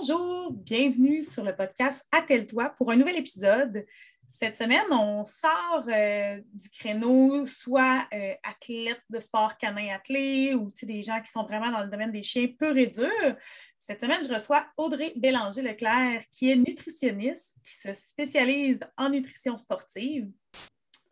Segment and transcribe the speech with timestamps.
[0.00, 3.84] Bonjour, bienvenue sur le podcast Attelle-toi pour un nouvel épisode.
[4.26, 10.72] Cette semaine, on sort euh, du créneau soit euh, athlète de sport canin athlé ou
[10.82, 13.36] des gens qui sont vraiment dans le domaine des chiens purs et durs.
[13.76, 20.30] Cette semaine, je reçois Audrey Bélanger-Leclerc, qui est nutritionniste, qui se spécialise en nutrition sportive.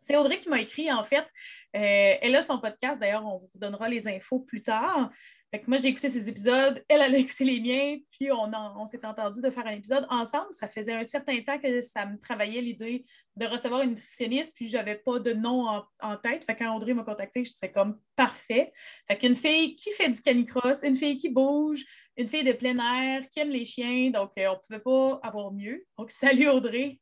[0.01, 1.27] C'est Audrey qui m'a écrit, en fait.
[1.75, 5.11] Euh, elle a son podcast, d'ailleurs, on vous donnera les infos plus tard.
[5.51, 8.51] Fait que moi, j'ai écouté ses épisodes, elle, elle a écouté les miens, puis on,
[8.77, 10.53] on s'est entendu de faire un épisode ensemble.
[10.53, 13.03] Ça faisait un certain temps que ça me travaillait l'idée
[13.35, 15.67] de recevoir une nutritionniste, puis je n'avais pas de nom
[16.01, 16.45] en, tête.
[16.45, 18.71] Fait quand Audrey m'a contacté, je disais comme parfait.
[19.07, 21.83] Fait qu'une fille qui fait du canicross, une fille qui bouge,
[22.15, 25.19] une fille de plein air, qui aime les chiens, donc euh, on ne pouvait pas
[25.23, 25.83] avoir mieux.
[25.97, 26.99] Donc, salut Audrey.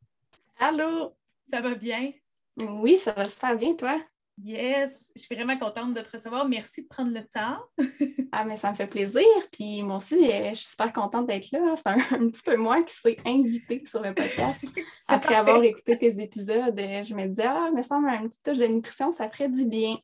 [0.57, 1.17] Allô?
[1.49, 2.13] Ça va bien?
[2.57, 4.01] Oui, ça va super bien, toi?
[4.43, 6.47] Yes, je suis vraiment contente de te recevoir.
[6.47, 7.57] Merci de prendre le temps.
[8.31, 9.23] ah, mais ça me fait plaisir.
[9.51, 11.75] Puis moi aussi, euh, je suis super contente d'être là.
[11.75, 14.63] C'est un, petit peu moi qui s'est invitée sur le podcast.
[15.07, 18.59] Après avoir écouté tes épisodes, euh, je me disais, ah, me semble un petit touche
[18.59, 19.97] de nutrition, ça ferait du bien.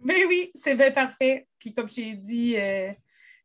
[0.00, 1.46] mais oui, c'est bien parfait.
[1.60, 2.90] Puis comme j'ai dit, euh,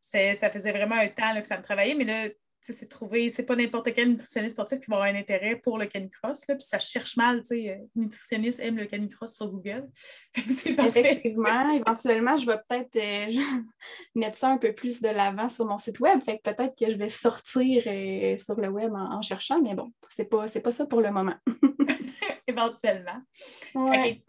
[0.02, 2.28] ça faisait vraiment un temps que ça me travaillait, mais là,
[2.72, 5.86] c'est trouver, c'est pas n'importe quel nutritionniste sportif qui va avoir un intérêt pour le
[5.86, 9.88] canicross, puis ça cherche mal, tu sais, euh, nutritionniste aime le canicross sur Google.
[10.36, 13.40] Effectivement, éventuellement, je vais peut-être euh,
[14.14, 16.90] mettre ça un peu plus de l'avant sur mon site web, fait que peut-être que
[16.90, 20.86] je vais sortir euh, sur le web en, cherchant, mais bon, c'est pas, pas ça
[20.86, 21.34] pour le moment.
[22.46, 23.20] éventuellement.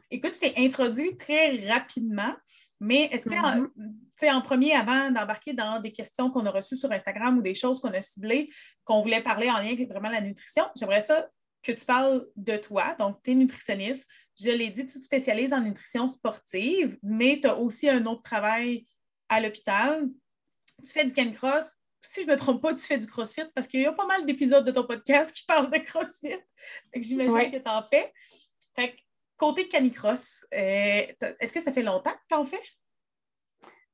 [0.10, 2.34] écoute, je t'ai introduit très rapidement.
[2.80, 4.34] Mais est-ce que, mm-hmm.
[4.34, 7.80] en premier, avant d'embarquer dans des questions qu'on a reçues sur Instagram ou des choses
[7.80, 8.50] qu'on a ciblées,
[8.84, 11.28] qu'on voulait parler en lien avec vraiment la nutrition, j'aimerais ça
[11.64, 12.96] que tu parles de toi.
[13.00, 14.08] Donc, tu es nutritionniste.
[14.40, 18.22] Je l'ai dit, tu te spécialises en nutrition sportive, mais tu as aussi un autre
[18.22, 18.86] travail
[19.28, 20.08] à l'hôpital.
[20.84, 21.74] Tu fais du canicross.
[22.00, 24.06] Si je ne me trompe pas, tu fais du crossfit parce qu'il y a pas
[24.06, 26.38] mal d'épisodes de ton podcast qui parlent de crossfit.
[26.96, 28.14] J'imagine que tu en fais.
[28.76, 28.96] Fait
[29.38, 31.04] Côté canicross, euh,
[31.40, 32.62] est-ce que ça fait longtemps que tu en fais?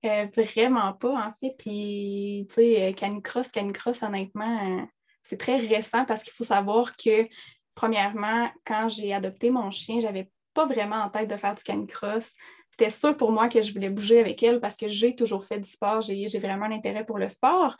[0.06, 1.56] Euh, vraiment pas, en fait.
[1.57, 4.88] Puis, tu sais, euh, canicross, canicross, honnêtement,
[5.23, 7.28] c'est très récent parce qu'il faut savoir que,
[7.75, 12.31] premièrement, quand j'ai adopté mon chien, j'avais pas vraiment en tête de faire du canicross.
[12.72, 15.59] C'était sûr pour moi que je voulais bouger avec elle parce que j'ai toujours fait
[15.59, 17.78] du sport, j'ai vraiment un intérêt pour le sport.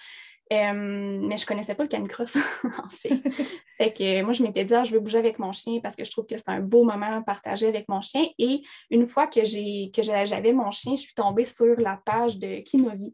[0.54, 2.38] Euh, mais je ne connaissais pas le canicross,
[2.84, 3.22] en fait.
[3.78, 6.04] fait que moi, je m'étais dit, ah, je veux bouger avec mon chien parce que
[6.04, 8.26] je trouve que c'est un beau moment partagé avec mon chien.
[8.38, 9.40] Et une fois que,
[9.92, 13.14] que j'avais mon chien, je suis tombée sur la page de Kinovi.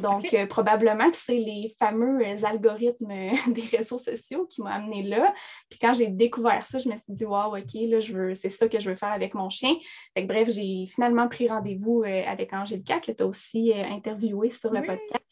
[0.00, 3.12] Donc, euh, probablement que c'est les fameux algorithmes
[3.48, 5.32] des réseaux sociaux qui m'ont amené là.
[5.70, 8.50] Puis quand j'ai découvert ça, je me suis dit, wow, OK, là, je veux, c'est
[8.50, 9.74] ça que je veux faire avec mon chien.
[10.16, 14.72] Fait bref, j'ai finalement pris rendez-vous euh, avec Angélica, que tu as aussi interviewé sur
[14.72, 15.24] le podcast.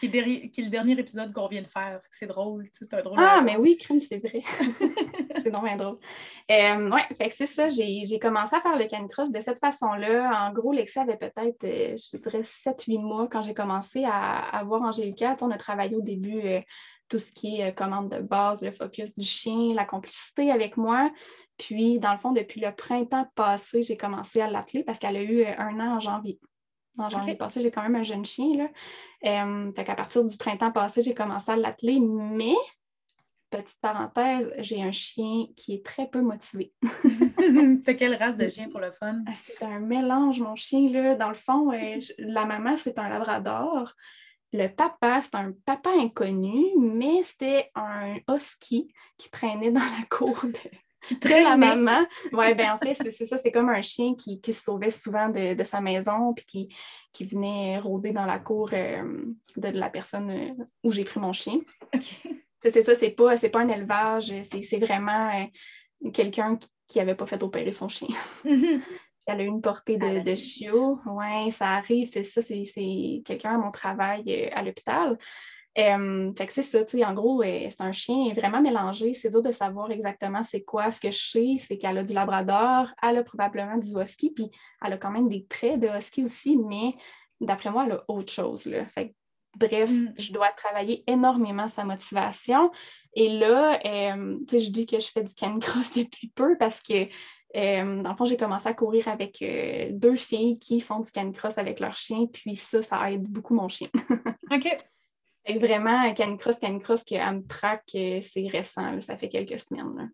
[0.00, 2.00] Qui est, le dernier épisode qu'on vient de faire.
[2.10, 2.68] C'est drôle.
[2.72, 3.18] C'est un drôle.
[3.18, 4.42] Ah, mais oui, crème, c'est vrai.
[5.42, 5.98] c'est vraiment drôle.
[6.50, 7.68] Euh, oui, fait que c'est ça.
[7.70, 10.48] J'ai commencé à faire le canicross de cette façon-là.
[10.48, 14.82] En gros, Lexi avait peut-être, euh, je dirais, 7-8 mois quand j'ai commencé à, voir
[14.82, 15.36] Angélica.
[15.40, 16.40] On a travaillé au début.
[16.44, 16.60] Euh,
[17.08, 21.12] tout ce qui est commande de base, le focus du chien, la complicité avec moi.
[21.56, 25.22] Puis, dans le fond, depuis le printemps passé, j'ai commencé à l'atteler parce qu'elle a
[25.22, 26.40] eu un an en janvier.
[26.98, 28.56] En janvier passé, j'ai quand même un jeune chien.
[28.56, 28.68] Là.
[29.24, 32.54] Euh, fait qu'à partir du printemps passé, j'ai commencé à l'atteler, mais
[33.50, 36.72] petite parenthèse, j'ai un chien qui est très peu motivé.
[37.84, 39.22] T'as quelle race de chien pour le fun?
[39.26, 40.90] Ah, c'est un mélange, mon chien.
[40.90, 41.14] Là.
[41.14, 43.92] Dans le fond, euh, la maman, c'est un labrador.
[44.52, 50.38] Le papa, c'est un papa inconnu, mais c'était un husky qui traînait dans la cour
[50.44, 50.70] de,
[51.08, 52.06] qui la maman.
[52.32, 55.62] Oui, ben en fait, c'est ça, c'est comme un chien qui, se sauvait souvent de,
[55.64, 56.68] sa maison puis
[57.12, 59.24] qui, venait rôder dans la cour euh,
[59.56, 61.58] de, la personne euh, où j'ai pris mon chien.
[62.62, 66.58] C'est ça, c'est pas, pas un élevage, c'est vraiment euh, quelqu'un
[66.88, 68.08] qui n'avait pas fait opérer son chien.
[69.28, 71.00] Elle a eu une portée de, de chiot.
[71.06, 75.18] Oui, ça arrive, c'est ça, c'est quelqu'un à mon travail à l'hôpital.
[75.78, 79.12] Euh, fait que c'est ça, tu sais, en gros, euh, c'est un chien vraiment mélangé.
[79.12, 80.90] C'est dur de savoir exactement c'est quoi.
[80.90, 84.50] Ce que je sais, c'est qu'elle a du labrador, elle a probablement du husky, puis
[84.84, 86.94] elle a quand même des traits de husky aussi, mais
[87.40, 88.64] d'après moi, elle a autre chose.
[88.64, 88.86] Là.
[88.86, 89.14] Fait
[89.58, 90.14] bref, mm.
[90.18, 92.70] je dois travailler énormément sa motivation.
[93.14, 96.80] Et là, euh, tu sais, je dis que je fais du canicross depuis peu parce
[96.80, 97.06] que
[97.54, 99.42] dans le fond, j'ai commencé à courir avec
[99.92, 103.68] deux filles qui font du canicross avec leur chien, puis ça, ça aide beaucoup mon
[103.68, 103.88] chien.
[104.52, 104.76] OK.
[105.54, 110.10] Vraiment, Canicross, Canicross, que Amtrak, euh, c'est récent, ça fait quelques semaines.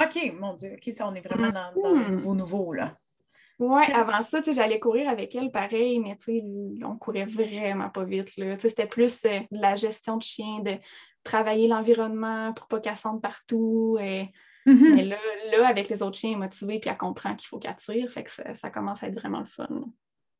[0.00, 2.12] OK, mon Dieu, OK, ça, on est vraiment dans, le hmm.
[2.12, 2.96] nouveau, nouveau, là.
[3.58, 6.16] Oui, avant ça, j'allais courir avec elle pareil, mais
[6.84, 8.30] on courait vraiment pas vite.
[8.58, 10.72] C'était plus euh, de la gestion de chien, de
[11.22, 13.98] travailler l'environnement pour pas qu'elle sente partout.
[14.00, 14.28] Et...
[14.66, 14.94] Mm-hmm.
[14.94, 15.16] Mais là,
[15.52, 18.10] là, avec les autres chiens, elle est motivée puis elle comprend qu'il faut qu'elle tire.
[18.10, 19.68] Fait que ça, commence à être vraiment le fun.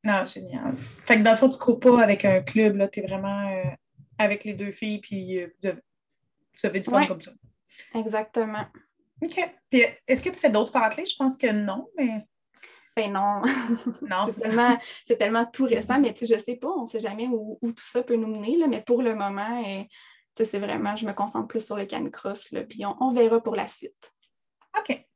[0.04, 0.74] Ah, génial.
[1.04, 3.48] Fait que dans le fond, tu ne cours pas avec un club, tu es vraiment
[3.50, 3.70] euh,
[4.18, 7.32] avec les deux filles, puis euh, vous, avez, du fun comme ça.
[7.94, 8.66] Exactement.
[9.22, 9.54] OK.
[9.70, 11.10] Puis est-ce que tu fais d'autres athlètes?
[11.10, 12.26] Je pense que non, mais.
[12.94, 13.40] Ben non.
[14.02, 14.78] non c'est tellement,
[15.18, 17.88] tellement, tout récent, mais tu sais, je sais pas, on ne sait jamais où, tout
[17.90, 19.82] ça peut nous mener, là, mais pour le moment, euh,
[20.36, 23.66] c'est vraiment, je me concentre plus sur le canicross, là, puis on, verra pour la
[23.66, 24.12] suite.
[24.78, 25.06] OK.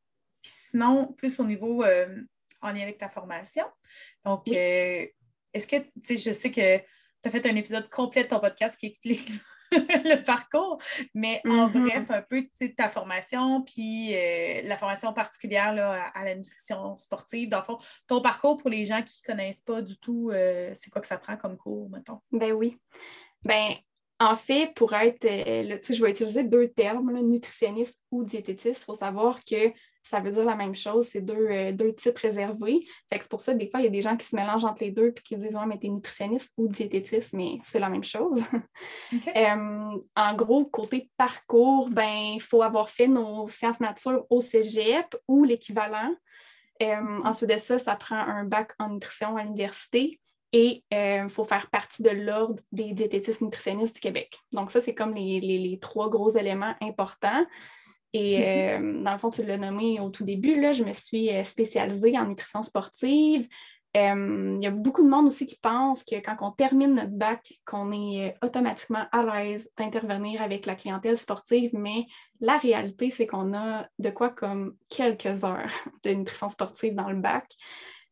[0.40, 2.22] sinon, plus au niveau euh,
[2.62, 3.64] en lien avec ta formation.
[4.25, 5.06] Donc, euh,
[5.52, 6.81] est-ce que, tu sais, je sais que
[7.31, 9.31] tu as fait un épisode complet de ton podcast qui explique
[9.73, 10.78] le parcours,
[11.14, 11.88] mais en mm-hmm.
[11.88, 12.46] bref, un peu
[12.76, 17.49] ta formation, puis euh, la formation particulière là, à, la nutrition sportive.
[17.49, 20.70] Dans le fond, ton parcours pour les gens qui ne connaissent pas du tout, euh,
[20.75, 22.20] c'est quoi que ça prend comme cours, mettons?
[22.31, 22.78] Ben oui.
[23.43, 23.75] Ben,
[24.20, 28.82] en fait, pour être, euh, je vais utiliser deux termes, nutritionniste ou diététiste.
[28.82, 29.72] Il faut savoir que
[30.06, 32.87] ça veut dire la même chose, c'est deux, euh, deux titres réservés.
[33.11, 34.64] Fait que c'est pour ça, des fois, il y a des gens qui se mélangent
[34.64, 37.88] entre les deux et qui disent Ouais, mais t'es nutritionniste ou diététiste, mais c'est la
[37.88, 38.43] même chose.
[39.37, 45.14] Euh, en gros, côté parcours, ben, il faut avoir fait nos sciences nature au Cégep
[45.29, 46.14] ou l'équivalent.
[46.82, 50.20] Euh, ensuite de ça, ça prend un bac en nutrition à l'université
[50.53, 54.38] et il faut faire partie de l'ordre des diététistes nutritionnistes du Québec.
[54.53, 57.44] Donc, ça, c'est comme les, trois gros éléments importants.
[58.12, 59.00] Et mm-hmm.
[59.00, 61.44] euh, dans le fond, tu l'as nommé au tout début, là, je me suis euh,
[61.44, 63.49] spécialisée en nutrition sportive.
[63.97, 67.12] Euh, il y a beaucoup de monde aussi qui pense que quand on termine notre
[67.12, 72.05] bac, qu'on est automatiquement à l'aise d'intervenir avec la clientèle sportive, mais
[72.41, 75.73] la réalité, c'est qu'on a de quoi comme quelques heures
[76.05, 77.50] de nutrition sportive dans le bac.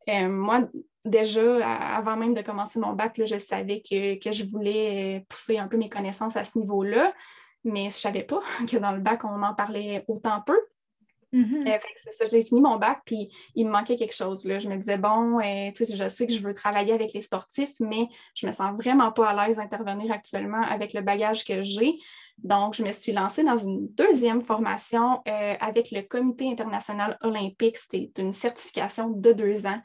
[0.09, 0.69] moi,
[1.05, 5.59] déjà, avant même de commencer mon bac, là, je savais que, que, je voulais pousser
[5.59, 7.13] un peu mes connaissances à ce niveau-là
[7.65, 10.59] mais je ne savais pas que dans le bac, on en parlait autant peu.
[11.35, 11.69] Mm-hmm.
[11.69, 14.45] Euh, c'est ça, j'ai fini mon bac, puis il me manquait quelque chose.
[14.45, 14.61] Là.
[14.61, 18.09] Je me disais, bon, euh, je sais que je veux travailler avec les sportifs, mais
[18.37, 21.97] je me sens vraiment pas à l'aise d'intervenir actuellement avec le bagage que j'ai.
[22.39, 27.79] Donc, je me suis lancée dans une deuxième formation euh, avec le Comité international olympique.
[27.79, 29.81] C'était une certification de deux ans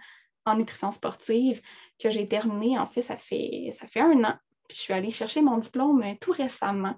[0.45, 1.61] en nutrition sportive
[1.97, 2.77] que j'ai terminée.
[2.77, 4.35] En fait, ça fait, ça fait un an.
[4.67, 6.95] Puis je suis allée chercher mon diplôme tout récemment.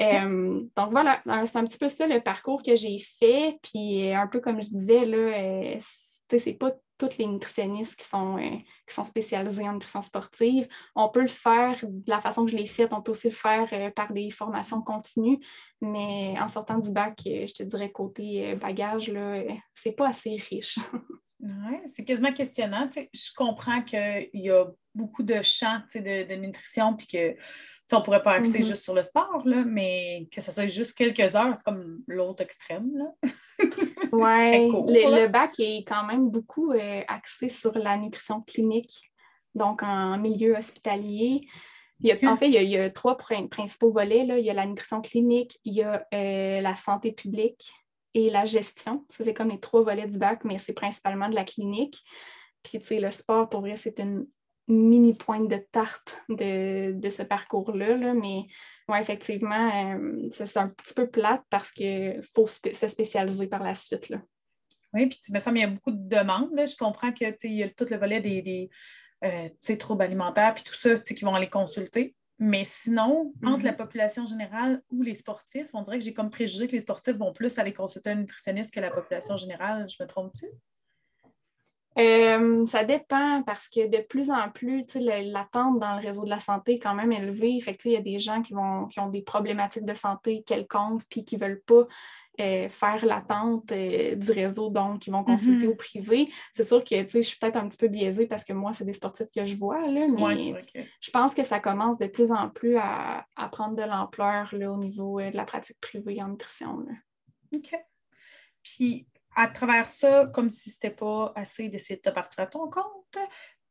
[0.00, 3.58] Euh, donc voilà, c'est un petit peu ça le parcours que j'ai fait.
[3.62, 5.76] Puis euh, un peu comme je disais, là, euh,
[6.28, 8.36] c'est pas toutes les nutritionnistes qui sont,
[8.86, 10.68] qui sont spécialisées en nutrition sportive.
[10.94, 13.34] On peut le faire de la façon que je l'ai fait, on peut aussi le
[13.34, 15.38] faire par des formations continues,
[15.80, 19.12] mais en sortant du bac, je te dirais côté bagage,
[19.74, 20.78] c'est pas assez riche.
[21.44, 22.88] Oui, c'est quasiment questionnant.
[22.94, 24.64] je comprends qu'il y a
[24.94, 27.36] beaucoup de champs de, de nutrition, puis que
[27.92, 28.66] on ne pourrait pas axer mm-hmm.
[28.66, 32.42] juste sur le sport, là, mais que ce soit juste quelques heures, c'est comme l'autre
[32.42, 32.90] extrême.
[34.12, 39.12] oui, le, bac est quand même beaucoup euh, axé sur la nutrition clinique,
[39.54, 41.46] donc en milieu hospitalier.
[42.24, 44.24] en fait, il y, a, trois principaux volets.
[44.24, 44.38] Là.
[44.38, 47.70] Il y a la nutrition clinique, il y a euh, la santé publique
[48.14, 49.04] et la gestion.
[49.10, 52.02] Ça, c'est comme les trois volets du bac, mais c'est principalement de la clinique.
[52.62, 54.26] Puis, tu sais, le sport, pour vrai, c'est une
[54.66, 58.14] mini pointe de tarte de, ce parcours-là.
[58.14, 58.46] Mais
[58.88, 63.74] ouais, effectivement, euh, c'est un petit peu plate parce qu'il faut se spécialiser par la
[63.74, 64.08] suite.
[64.08, 64.22] Là.
[64.94, 66.50] Oui, puis me semble qu'il y a beaucoup de demandes.
[66.56, 68.70] Je comprends qu'il y a tout le volet des, des
[69.24, 72.14] euh, troubles alimentaires puis tout ça qui vont aller consulter.
[72.38, 73.76] Mais sinon, entre la mm-hmm.
[73.76, 77.32] population générale ou les sportifs, on dirait que j'ai comme préjugé que les sportifs vont
[77.32, 79.88] plus aller consulter un nutritionniste que la population générale.
[79.88, 80.46] Je me trompe-tu?
[81.96, 86.40] Euh, ça dépend parce que de plus en plus, l'attente dans le réseau de la
[86.40, 87.60] santé est quand même élevée.
[87.60, 91.02] Fait il y a des gens qui, vont, qui ont des problématiques de santé quelconques
[91.08, 91.86] puis qui ne veulent pas
[92.40, 95.70] euh, faire l'attente euh, du réseau, donc qui vont consulter mm-hmm.
[95.70, 96.28] au privé.
[96.52, 98.92] C'est sûr que je suis peut-être un petit peu biaisée parce que moi, c'est des
[98.92, 100.54] sportifs que je vois, là, mais
[101.00, 105.20] je pense que ça commence de plus en plus à, prendre de l'ampleur au niveau
[105.20, 106.84] de la pratique privée en nutrition.
[107.54, 107.72] OK.
[108.64, 112.46] Puis à travers ça, comme si ce n'était pas assez d'essayer de te partir à
[112.46, 113.18] ton compte,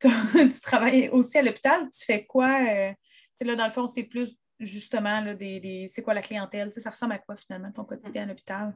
[0.00, 2.60] tu travailles aussi à l'hôpital, tu fais quoi?
[2.60, 2.92] Euh,
[3.40, 6.72] là, dans le fond, c'est plus justement des, c'est quoi la clientèle?
[6.72, 8.74] ça ressemble à quoi finalement ton quotidien à l'hôpital?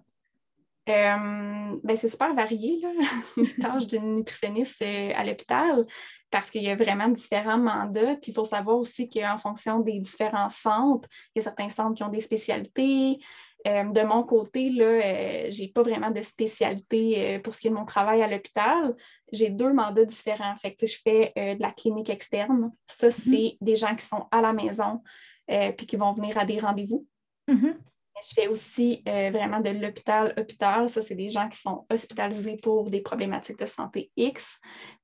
[0.88, 2.88] Euh, ben, c'est super varié, là,
[3.37, 5.85] les tâches d'une nutritionniste euh, à l'hôpital,
[6.30, 8.16] parce qu'il y a vraiment différents mandats.
[8.16, 11.95] Puis il faut savoir aussi qu'en fonction des différents centres, il y a certains centres
[11.95, 13.18] qui ont des spécialités.
[13.67, 17.71] Euh, de mon côté, là, je n'ai pas vraiment de spécialité pour ce qui est
[17.71, 18.95] de mon travail à l'hôpital.
[19.33, 20.57] J'ai deux mandats différents.
[20.57, 22.71] Fait je fais de la clinique externe.
[22.87, 23.31] Ça, mm-hmm.
[23.31, 25.03] c'est des gens qui sont à la maison
[25.47, 27.07] puis qui vont venir à des rendez-vous.
[27.49, 27.75] Mm-hmm.
[28.23, 30.88] Je fais aussi euh, vraiment de l'hôpital-hôpital.
[30.88, 34.59] Ça, c'est des gens qui sont hospitalisés pour des problématiques de santé X.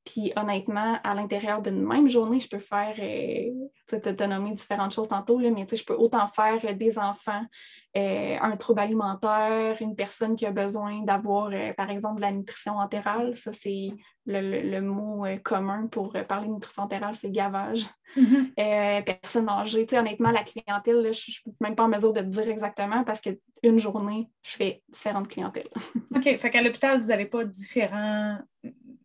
[0.04, 3.50] Puis honnêtement, à l'intérieur d'une même journée, je peux faire, euh,
[3.88, 7.42] tu as nommé différentes choses tantôt, là, mais je peux autant faire euh, des enfants,
[7.96, 12.76] euh, un trouble alimentaire, une personne qui a besoin d'avoir, par exemple, de la nutrition
[12.76, 13.34] entérale.
[13.34, 13.92] Ça, c'est
[14.26, 17.86] le, mot commun pour parler de nutrition entérale, c'est gavage.
[18.16, 19.04] Mm-hmm.
[19.04, 19.86] personne âgée.
[19.92, 23.20] honnêtement, la clientèle, je ne suis même pas en mesure de te dire exactement parce
[23.20, 25.70] qu'une journée, je fais différentes clientèles.
[26.14, 26.36] OK.
[26.36, 28.38] Fait qu'à l'hôpital, vous n'avez pas différents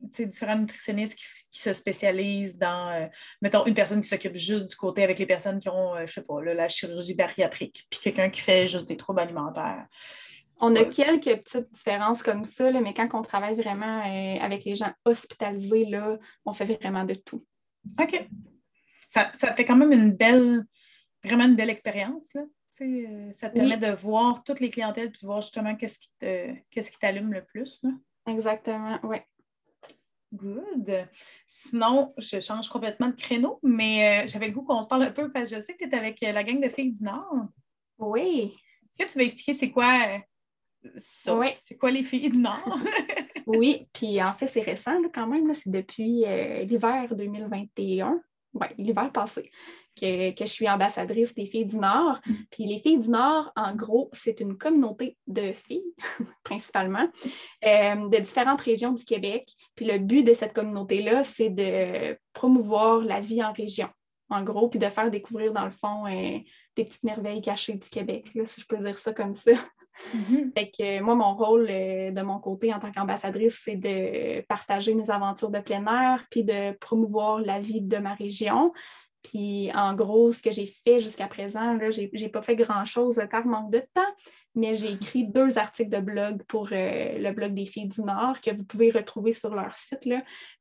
[0.09, 3.07] différents nutritionnistes qui, se spécialisent dans, euh,
[3.41, 6.05] mettons, une personne qui s'occupe juste du côté avec les personnes qui ont, je euh,
[6.05, 9.87] je sais pas, la chirurgie bariatrique, puis quelqu'un qui fait juste des troubles alimentaires.
[10.61, 14.75] On a quelques petites différences comme ça, mais quand on travaille vraiment euh, avec les
[14.75, 17.45] gens hospitalisés, là, on fait vraiment de tout.
[17.99, 18.27] OK.
[19.07, 20.65] Ça, fait quand même une belle,
[21.23, 22.27] vraiment une belle expérience.
[22.35, 22.41] Là.
[23.31, 26.99] ça te permet de voir toutes les clientèles puis de voir justement qu'est-ce qui, qui
[26.99, 27.81] t'allume le plus.
[27.83, 27.91] Là.
[28.29, 29.17] Exactement, oui.
[30.33, 31.07] Good.
[31.47, 35.11] Sinon, je change complètement de créneau, mais euh, j'avais le goût qu'on se parle un
[35.11, 37.03] peu parce que je sais que tu es avec euh, la gang de filles du
[37.03, 37.47] Nord.
[37.97, 38.55] Oui.
[38.99, 39.99] Est-ce que tu vas expliquer c'est quoi
[40.85, 41.35] euh, ça?
[41.35, 41.47] Oui.
[41.55, 42.79] C'est quoi les filles du Nord?
[43.47, 45.53] oui, puis en fait, c'est récent quand même.
[45.53, 46.25] C'est depuis
[46.65, 48.21] l'hiver 2021.
[48.53, 49.51] Oui, l'hiver passé
[49.99, 52.19] que, je suis ambassadrice des Filles du Nord.
[52.25, 52.33] Mm.
[52.51, 55.93] Puis les Filles du Nord, en gros, c'est une communauté de filles,
[56.43, 57.07] principalement,
[57.65, 59.49] euh, de différentes régions du Québec.
[59.75, 63.89] Puis le but de cette communauté-là, c'est de promouvoir la vie en région,
[64.29, 66.39] en gros, puis de faire découvrir, dans le fond, euh,
[66.75, 69.51] des petites merveilles cachées du Québec, si je peux dire ça comme ça.
[70.15, 70.53] Mm-hmm.
[70.53, 74.93] fait que moi, mon rôle euh, de mon côté en tant qu'ambassadrice, c'est de partager
[74.93, 78.71] mes aventures de plein air, puis de promouvoir la vie de ma région.
[79.23, 83.45] Puis en gros, ce que j'ai fait jusqu'à présent, je n'ai pas fait grand-chose par
[83.45, 84.13] manque de temps,
[84.55, 88.41] mais j'ai écrit deux articles de blog pour euh, le blog des filles du Nord
[88.41, 90.07] que vous pouvez retrouver sur leur site.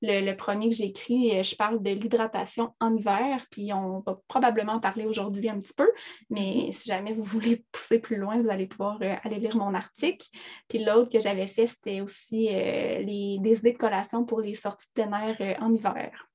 [0.03, 4.21] Le, premier que j'ai écrit, euh, je parle de l'hydratation en hiver, puis on va
[4.29, 5.91] probablement en parler aujourd'hui un petit peu,
[6.31, 9.75] mais si jamais vous voulez pousser plus loin, vous allez pouvoir euh, aller lire mon
[9.75, 10.27] article.
[10.69, 14.87] Puis l'autre que j'avais fait, c'était aussi les, des idées de collation pour les sorties
[14.97, 16.29] de plein en hiver.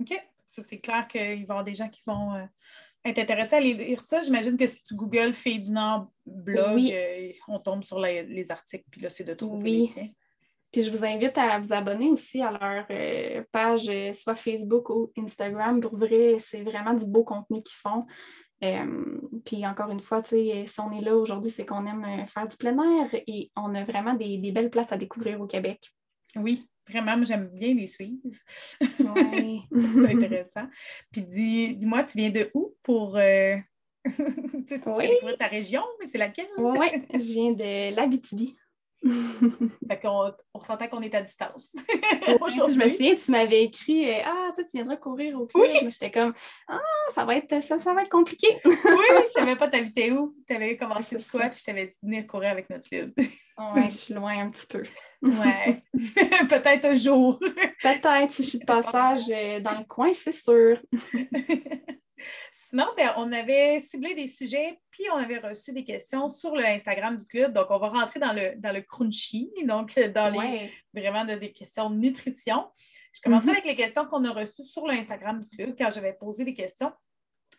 [0.00, 0.29] OK.
[0.50, 2.44] Ça, c'est clair qu'il va y avoir des gens qui vont euh,
[3.04, 4.20] être intéressés à lire ça.
[4.20, 8.84] J'imagine que si tu googles Filles du Nord blog, euh, on tombe sur les, articles,
[8.90, 10.12] puis là, c'est de trouver oui.
[10.72, 15.12] Puis je vous invite à vous abonner aussi à leur euh, page, soit Facebook ou
[15.16, 15.80] Instagram.
[15.80, 18.04] Pour vrai, c'est vraiment du beau contenu qu'ils font.
[19.44, 22.76] puis encore une fois, si on est là aujourd'hui, c'est qu'on aime faire du plein
[22.76, 25.80] air et on a vraiment des, des belles places à découvrir au Québec.
[26.36, 28.18] Oui, Vraiment, j'aime bien les suivre.
[28.80, 29.62] Oui.
[29.70, 30.66] c'est intéressant.
[31.12, 33.16] Puis dis, dis-moi, tu viens de où pour.
[33.16, 33.56] Euh...
[34.04, 35.10] tu sais, oui.
[35.38, 36.46] ta région, mais c'est laquelle?
[36.58, 38.56] oui, je viens de l'Abitibi.
[39.88, 41.74] fait qu'on on s'entend qu'on est à distance.
[41.88, 45.64] je me souviens, tu m'avais écrit euh, Ah, tu viendras courir au club.
[45.64, 45.90] Oui.
[45.90, 46.34] J'étais comme
[46.68, 46.80] Ah,
[47.10, 48.60] ça va être ça, ça va être compliqué.
[48.64, 48.74] oui,
[49.26, 50.34] je savais pas t'habiter où.
[50.46, 53.12] Tu avais commencé de quoi, puis je t'avais dit de venir courir avec notre club.
[53.16, 54.82] oui, je suis loin un petit peu.
[55.22, 55.82] ouais.
[56.48, 57.38] Peut-être un jour.
[57.82, 60.78] Peut-être si je suis de passage euh, dans le coin, c'est sûr.
[62.52, 66.64] Sinon, ben, on avait ciblé des sujets, puis on avait reçu des questions sur le
[66.64, 67.52] Instagram du club.
[67.52, 71.90] Donc, on va rentrer dans le, dans le crunchy, donc dans les vraiment des questions
[71.90, 72.66] de nutrition.
[73.12, 73.50] Je commençais mm-hmm.
[73.50, 76.54] avec les questions qu'on a reçues sur le Instagram du club quand j'avais posé des
[76.54, 76.92] questions.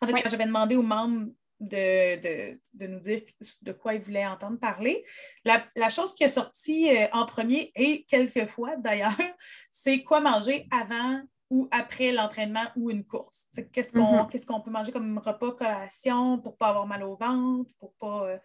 [0.02, 1.28] En fait, quand j'avais demandé aux membres
[1.62, 3.22] de, nous dire
[3.62, 5.06] de quoi ils voulaient entendre parler.
[5.46, 9.16] La, chose qui est sortie euh, en premier et quelquefois d'ailleurs,
[9.72, 13.46] c'est quoi manger avant ou après l'entraînement ou une course.
[13.56, 14.30] Mm-hmm.
[14.30, 17.94] Qu'est-ce qu'on peut manger comme repas collation pour ne pas avoir mal au ventre, pour
[17.96, 18.38] pas euh,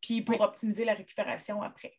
[0.00, 1.92] puis pour optimiser la récupération après?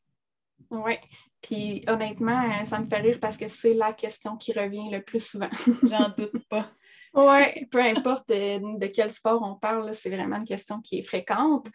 [0.72, 0.96] Oui.
[1.42, 5.04] Puis honnêtement, euh, ça me fait rire parce que c'est la question qui revient le
[5.04, 5.50] plus souvent.
[5.84, 6.72] J'en doute pas.
[7.18, 11.66] Oui, peu importe de, quel sport on parle, c'est vraiment une question qui est fréquente.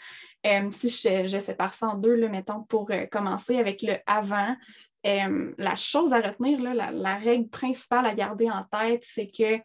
[0.47, 4.55] Euh, si je, je, sépare ça en deux, là, mettons, pour commencer avec le avant,
[5.05, 9.59] euh, la chose à retenir, la, règle principale à garder en tête, c'est que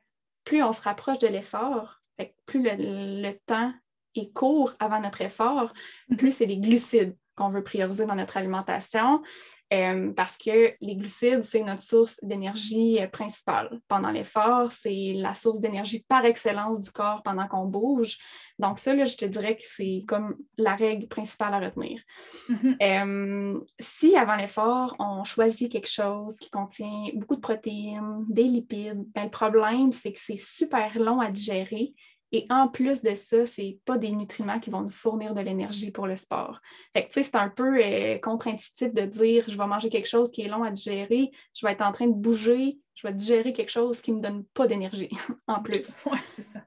[0.44, 2.02] plus on se rapproche de l'effort,
[2.48, 3.72] plus le, temps
[4.16, 5.72] est court avant notre effort,
[6.10, 6.18] mhm.
[6.18, 9.22] plus c'est les glucides qu'on veut prioriser dans notre alimentation.
[9.74, 13.82] Euh, parce que les glucides, c'est notre source d'énergie euh, principale.
[13.90, 18.18] Pendant l'effort, c'est la source d'énergie par excellence du corps pendant qu'on bouge.
[18.60, 22.02] Donc ça, là, je te dirais que c'est comme la règle principale à retenir.
[22.50, 23.62] Mm-hmm.
[23.80, 29.26] si avant l'effort, on choisit quelque chose qui contient beaucoup de protéines, des lipides, ben,
[29.26, 31.94] le problème, c'est que c'est super long à digérer
[32.32, 35.42] et en plus de ça, ce n'est pas des nutriments qui vont nous fournir de
[35.42, 36.62] l'énergie pour le sport.
[36.94, 40.48] Fait c'est un peu euh, contre-intuitif de dire je vais manger quelque chose qui est
[40.48, 44.02] long à digérer, je vais être en train de bouger, je vais digérer quelque chose
[44.02, 45.10] qui ne me donne pas d'énergie
[45.48, 45.88] en plus.
[46.06, 46.62] Oui, c'est ça.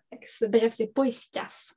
[0.48, 1.74] bref, c'est pas efficace.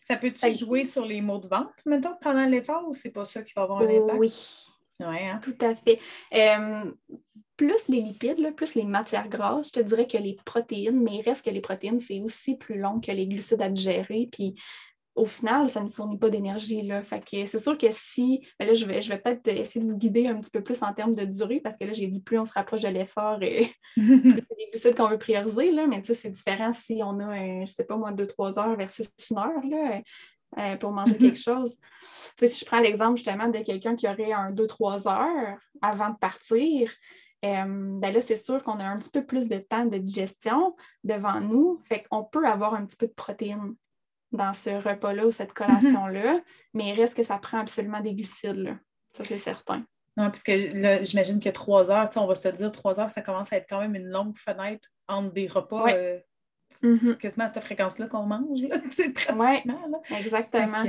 [0.00, 3.42] Ça peut-tu jouer sur les maux de ventre, maintenant, pendant l'effort, ou c'est pas ça
[3.42, 4.18] qui va avoir un impact?
[4.18, 4.66] Oui.
[4.98, 5.40] Ouais, hein?
[5.42, 6.00] Tout à fait.
[6.34, 6.92] Euh,
[7.56, 11.22] plus les lipides, plus les matières grasses, je te dirais que les protéines, mais il
[11.22, 14.28] reste que les protéines, c'est aussi plus long que les glucides à digérer.
[14.30, 14.54] Puis
[15.14, 16.90] au final, ça ne fournit pas d'énergie.
[17.46, 20.26] C'est sûr que si, ben là, je vais, je vais peut-être essayer de vous guider
[20.26, 22.46] un petit peu plus en termes de durée, parce que là, j'ai dit plus on
[22.46, 26.30] se rapproche de l'effort, et plus c'est les glucides qu'on veut prioriser, là, mais c'est
[26.30, 29.66] différent si on a, un, je sais pas moi, deux, trois heures versus une heure.
[29.68, 30.00] Là,
[30.58, 31.72] euh, pour manger quelque chose.
[32.38, 36.18] si je prends l'exemple justement de quelqu'un qui aurait un deux, trois heures avant de
[36.18, 36.92] partir,
[37.44, 40.76] euh, ben là, c'est sûr qu'on a un petit peu plus de temps de digestion
[41.02, 41.80] devant nous.
[41.88, 43.74] Fait qu'on peut avoir un petit peu de protéines
[44.30, 45.66] dans ce repas-là ou cette mhm.
[45.66, 46.40] collation-là,
[46.74, 48.56] mais il reste que ça prend absolument des glucides.
[48.56, 48.78] Là.
[49.12, 49.84] Ça, c'est certain.
[50.16, 53.22] Non, parce que là, j'imagine que trois heures, on va se dire trois heures, ça
[53.22, 55.90] commence à être quand même une longue fenêtre entre des repas.
[55.90, 56.18] Euh,
[56.82, 56.98] mhm.
[56.98, 58.78] c'est quasiment à cette fréquence-là qu'on mange, là,
[59.14, 59.80] pratiquement.
[60.10, 60.84] Oui, exactement.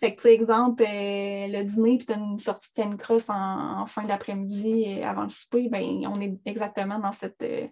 [0.00, 4.04] Fait que, exemple, euh, le dîner, puis tu as une sortie de crosse en, fin
[4.04, 7.66] d'après-midi euh, avant le souper, ben, on est exactement dans cette, euh,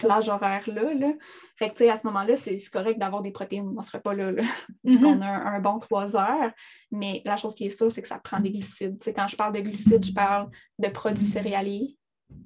[0.00, 0.94] plage horaire-là.
[0.94, 1.12] Là.
[1.56, 4.32] Fait que, à ce moment-là, c'est correct d'avoir des protéines dans ce repas-là.
[4.32, 4.42] Là.
[4.84, 5.04] Mm-hmm.
[5.04, 6.50] On a un, bon trois heures,
[6.90, 8.96] mais la chose qui est sûre, c'est que ça prend des glucides.
[9.14, 11.98] quand je parle de glucides, je parle de produits céréaliers.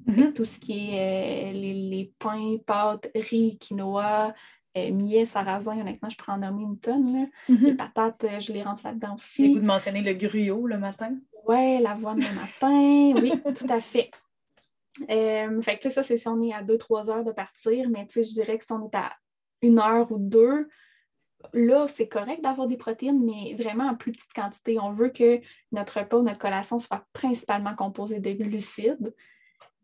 [0.09, 0.33] Mm-hmm.
[0.33, 4.35] Tout ce qui est les, les, pains, pâtes, riz, quinoa,
[4.77, 7.29] euh, millet, sarrasin, honnêtement, je prends en nommer une tonne.
[7.49, 7.65] Mhm.
[7.65, 9.53] Les patates, euh, je les rentre là-dedans aussi.
[9.53, 11.15] Vous de mentionner le gruau le matin?
[11.47, 14.11] Oui, l'avoine le matin, oui, tout à fait.
[15.11, 18.21] Euh, fait que ça, c'est si on est à 2-3 heures de partir, mais je
[18.21, 19.13] dirais que si on est à
[19.63, 20.69] une heure ou deux,
[21.53, 24.79] là, c'est correct d'avoir des protéines, mais vraiment en plus petite quantité.
[24.79, 25.41] On veut que
[25.73, 29.15] notre repas ou notre collation soit principalement composé de glucides.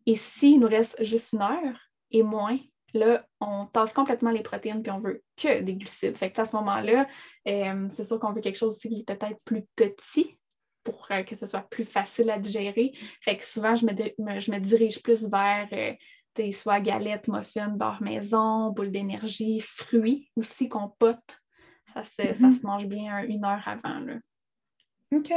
[0.07, 2.59] Et s'il nous reste juste une heure et moins,
[2.95, 6.17] Là, on tasse complètement les protéines puis on veut que des glucides.
[6.17, 7.07] Fait que à ce moment-là,
[7.47, 10.39] euh, c'est sûr qu'on veut quelque chose aussi qui est peut-être plus petit
[10.85, 12.93] pour euh, que ce soit plus facile à digérer.
[13.21, 18.91] Fait que souvent, je me, dirige plus vers euh, soit galettes, muffins, beurre maison, boule
[18.91, 21.41] d'énergie, fruits aussi, compote.
[21.93, 22.53] Ça se, ça mm-hmm.
[22.53, 23.99] se mange bien une heure avant.
[24.01, 24.15] Là.
[25.15, 25.33] OK.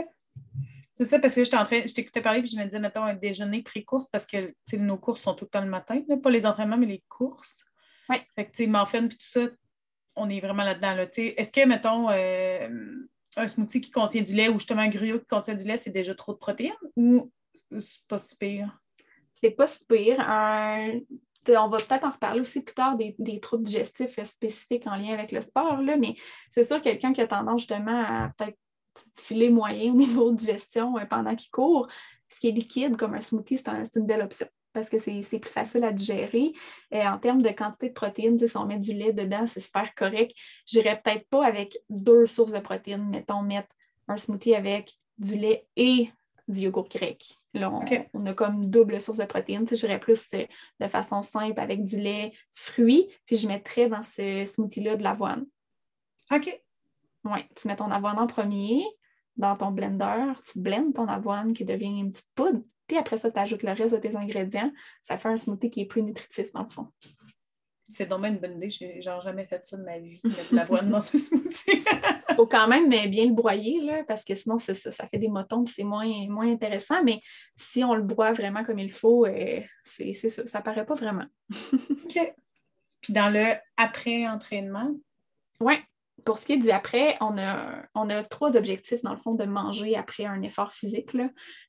[1.01, 3.01] C'est ça, parce que j'étais en train, je t'écoutais parler, puis je me disais, mettons,
[3.01, 6.45] un déjeuner pré-course, parce que nos courses sont tout le temps le matin, pas les
[6.45, 7.63] entraînements, mais les courses.
[8.07, 8.17] Oui.
[8.35, 9.47] Fait que, tu sais, muffin, puis tout ça,
[10.15, 10.93] on est vraiment là-dedans.
[10.93, 12.69] Là, Est-ce que, mettons, euh,
[13.35, 15.89] un smoothie qui contient du lait ou justement un gruyot qui contient du lait, c'est
[15.89, 17.31] déjà trop de protéines ou
[17.79, 18.79] c'est pas si pire?
[19.33, 20.17] C'est pas si pire.
[20.19, 25.15] on va peut-être en reparler aussi plus tard des, des, troubles digestifs spécifiques en lien
[25.15, 26.13] avec le sport, là, mais
[26.51, 28.59] c'est sûr quelqu'un qui a tendance justement à peut-être
[29.15, 31.87] filet moyen au niveau de gestion euh, pendant qu'il court.
[32.29, 35.51] Ce qui est liquide, comme un smoothie, c'est une belle option parce que c'est plus
[35.51, 36.53] facile à digérer.
[36.91, 39.93] Et en termes de quantité de protéines, si on met du lait dedans, c'est super
[39.95, 40.33] correct.
[40.65, 43.09] Je n'irais peut-être pas avec deux sources de protéines.
[43.09, 43.69] Mettons, mettre
[44.07, 46.09] un smoothie avec du lait et
[46.47, 47.37] du yogourt grec.
[47.53, 47.71] Là,
[48.13, 49.67] on, a comme double source de protéines.
[49.69, 50.45] Je dirais plus euh,
[50.79, 55.45] de façon simple avec du lait, fruits, puis je mettrais dans ce smoothie-là de l'avoine.
[56.33, 56.61] OK.
[57.25, 58.83] Oui, tu mets ton avoine en premier
[59.37, 63.31] dans ton blender, tu blendes ton avoine qui devient une petite poudre, puis après ça,
[63.31, 64.71] tu ajoutes le reste de tes ingrédients.
[65.01, 66.89] Ça fait un smoothie qui est plus nutritif dans le fond.
[67.87, 68.69] C'est vraiment une bonne idée.
[68.69, 71.83] J'ai genre jamais fait ça de ma vie, mettre l'avoine dans un smoothie.
[72.29, 75.27] Il faut quand même bien le broyer, là, parce que sinon, ça, ça, fait des
[75.27, 77.03] motons, c'est moins, moins intéressant.
[77.03, 77.21] Mais
[77.57, 80.45] si on le broie vraiment comme il faut, euh, c'est ça.
[80.47, 81.25] Ça paraît pas vraiment.
[81.71, 82.33] OK.
[83.01, 84.91] Puis dans le après-entraînement?
[85.59, 85.75] Oui
[86.25, 89.35] pour ce qui est du après, on a, on a trois objectifs, dans le fond,
[89.35, 91.15] de manger après un effort physique.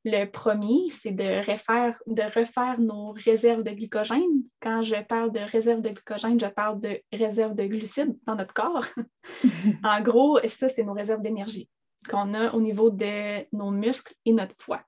[0.04, 4.42] Le premier, c'est de refaire, de refaire nos réserves de glycogène.
[4.60, 8.54] Quand je parle de réserve de glycogène, je parle de réserve de glucides dans notre
[8.54, 8.86] corps.
[9.84, 11.68] en gros, ça, c'est nos réserves d'énergie
[12.08, 14.82] qu'on a au niveau de nos muscles et notre foie.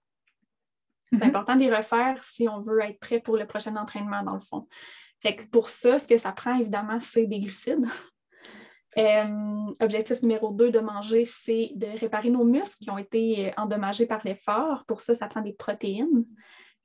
[1.13, 1.29] C'est mm-hmm.
[1.29, 4.41] important de les refaire si on veut être prêt pour le prochain entraînement, dans le
[4.41, 4.67] fond.
[5.21, 7.87] Fait que pour ça, ce que ça prend, évidemment, c'est des glucides.
[8.99, 14.07] Euh, objectif numéro 2 de manger, c'est de réparer nos muscles qui ont été endommagés
[14.07, 14.85] par l'effort.
[14.87, 16.25] Pour ça, ça prend des protéines.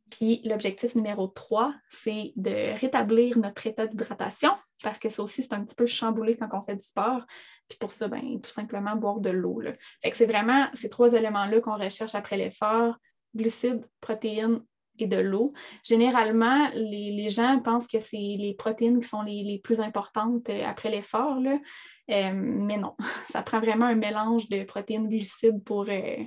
[0.10, 5.54] Puis l'objectif numéro 3, c'est de rétablir notre état d'hydratation parce que ça aussi, c'est
[5.54, 7.26] un petit peu chamboulé quand on fait du sport.
[7.68, 9.62] Puis pour ça, ben, tout simplement boire de l'eau.
[10.02, 12.96] Fait que c'est vraiment ces trois éléments-là qu'on recherche après l'effort
[13.36, 14.62] glucides, protéines
[15.02, 15.54] et de l'eau.
[15.84, 20.90] Généralement, les, gens pensent que c'est les protéines qui sont les, plus importantes euh, après
[20.90, 22.96] l'effort, euh, mais non,
[23.30, 26.24] ça prend vraiment un mélange de protéines glucides pour, euh,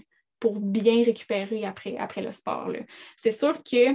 [0.61, 2.71] bien récupérer après, après le sport.
[3.17, 3.93] C'est sûr que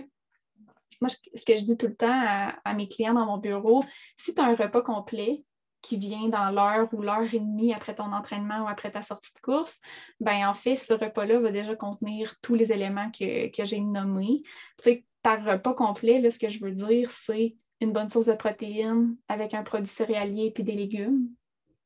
[1.02, 3.84] moi, ce que je dis tout le temps à, à mes clients dans mon bureau,
[4.16, 5.44] si tu as un repas complet,
[5.88, 9.32] qui vient dans l'heure ou l'heure et demie après ton entraînement ou après ta sortie
[9.34, 9.80] de course,
[10.20, 14.44] ben en fait, ce repas-là va déjà contenir tous les éléments que, j'ai nommés.
[14.84, 18.34] Tu par repas complet, là, ce que je veux dire, c'est une bonne source de
[18.34, 21.30] protéines avec un produit céréalier et des légumes.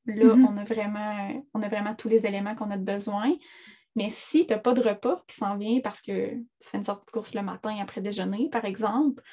[0.06, 0.46] Là, mm-hmm.
[0.48, 3.34] on, a vraiment, on a vraiment tous les éléments qu'on a besoin.
[3.96, 6.84] Mais si tu n'as pas de repas qui s'en vient parce que tu fais une
[6.84, 9.24] sortie de course le matin après déjeuner, par exemple,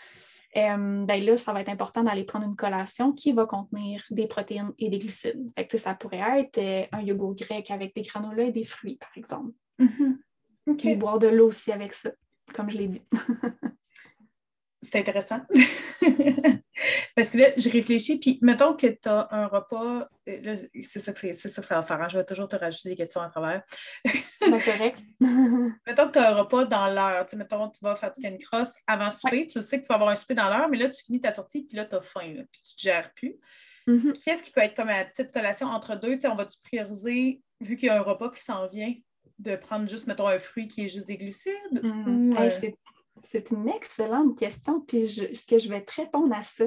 [0.56, 4.26] euh, ben là, ça va être important d'aller prendre une collation qui va contenir des
[4.26, 5.52] protéines et des glucides.
[5.76, 9.52] ça pourrait être euh, un yogourt grec avec des granolas et des fruits, par exemple.
[9.78, 10.14] Mm
[10.98, 12.10] boire de l'eau aussi avec ça,
[12.54, 13.02] comme je l'ai dit.
[14.88, 15.40] c'est intéressant.
[17.16, 21.12] Parce que là, je réfléchis, puis mettons que tu as un repas, euh, c'est ça,
[21.12, 23.62] que ça va faire, hein, je vais toujours te rajouter des questions à travers.
[24.04, 25.00] C'est correct.
[25.86, 28.20] mettons que tu as un repas dans l'heure, tu sais, mettons tu vas faire du
[28.20, 30.88] canicross avant souper, tu sais que tu vas avoir un souper dans l'heure, mais là,
[30.88, 33.36] tu finis ta sortie, puis là, tu as faim, puis tu ne te gères plus.
[33.88, 34.22] Mm-hmm.
[34.24, 36.14] Qu'est-ce qui peut être comme une petite collation entre deux?
[36.14, 38.94] Tu sais, on va-tu prioriser, vu qu'il y a un repas qui s'en vient,
[39.38, 41.54] de prendre juste, mettons, un fruit qui est juste des glucides?
[41.82, 42.36] Mm.
[42.38, 42.50] Euh,
[43.24, 44.80] c'est une excellente question.
[44.80, 46.64] Puis ce que je vais te répondre à ça,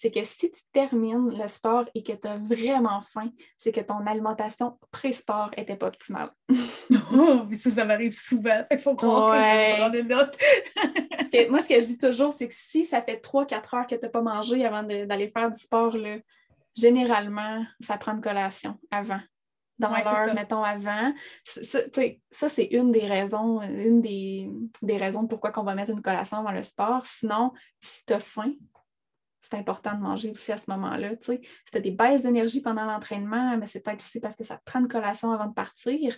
[0.00, 3.80] c'est que si tu termines le sport et que tu as vraiment faim, c'est que
[3.80, 6.30] ton alimentation pré-sport n'était pas optimale.
[7.12, 8.64] oh, ça, ça m'arrive souvent.
[8.70, 10.38] Il faut croire que je prendre une note.
[11.50, 14.00] moi, ce que je dis toujours, c'est que si ça fait 3-4 heures que tu
[14.02, 16.16] n'as pas mangé avant d'aller faire du sport, là,
[16.74, 19.20] généralement, ça prend une collation avant
[19.80, 21.12] dans l'heure, mettons, avant.
[21.44, 24.48] Ça, c'est une des raisons, une des,
[24.82, 27.04] des raisons pourquoi on va mettre une collation avant le sport.
[27.06, 28.52] Sinon, si tu as faim,
[29.40, 31.10] c'est important de manger aussi à ce moment-là.
[31.20, 34.60] Si tu as des baisses d'énergie pendant l'entraînement, mais c'est peut-être aussi parce que ça
[34.64, 36.16] prend une collation avant de partir.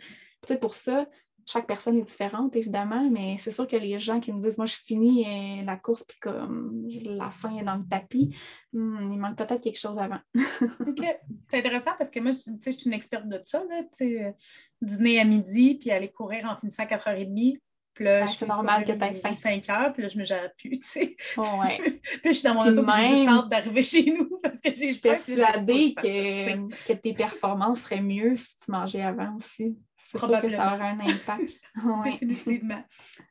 [0.61, 1.07] pour ça,
[1.47, 4.67] chaque personne est différente, évidemment, mais c'est sûr que les gens qui me disent Moi,
[4.67, 8.35] je finis euh, la course, puis comme la fin est dans le tapis,
[8.73, 10.21] hmm, il manque peut-être quelque chose avant.
[10.87, 11.05] OK.
[11.51, 13.63] C'est intéressant parce que moi, je suis une experte de ça.
[13.69, 14.33] Là, euh,
[14.81, 17.61] dîner à midi, puis aller courir en finissant à 4h30.
[17.95, 19.35] Puis là, c'est normal que tu aies faim.
[19.35, 21.17] 5 heures, puis là, je me gère plus, tu sais.
[21.37, 22.01] ouais.
[22.03, 24.87] puis je suis dans mon auto, j'ai juste hâte d'arriver chez nous parce que j'ai
[24.87, 29.77] Je suis persuadée que, que tes performances seraient mieux si tu mangeais avant aussi.
[30.15, 30.49] Probablement.
[30.51, 31.61] que ça aura un impact.
[32.05, 32.83] Définitivement.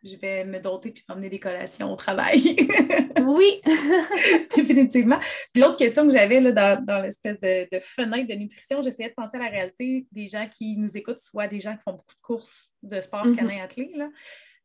[0.03, 2.55] Je vais me doter puis m'emmener des collations au travail.
[3.25, 3.61] oui.
[4.55, 5.19] Définitivement.
[5.55, 9.41] l'autre question que j'avais dans, dans l'espèce de, fenêtre de nutrition, j'essayais de penser à
[9.41, 12.71] la réalité des gens qui nous écoutent, soit des gens qui font beaucoup de courses
[12.83, 13.35] de sport mm-hmm.
[13.35, 13.91] canin athlé.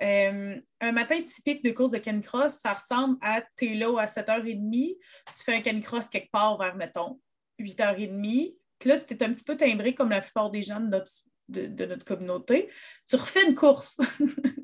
[0.02, 4.96] Euh, un matin typique de course de canicross, ça ressemble à t'es là à 7h30,
[4.98, 7.18] tu fais un canicross quelque part vers, mettons,
[7.60, 8.54] 8h30.
[8.78, 11.10] Puis là, c'était un petit peu timbré comme la plupart des gens de notre,
[11.48, 12.68] de, notre communauté,
[13.08, 13.96] tu refais une course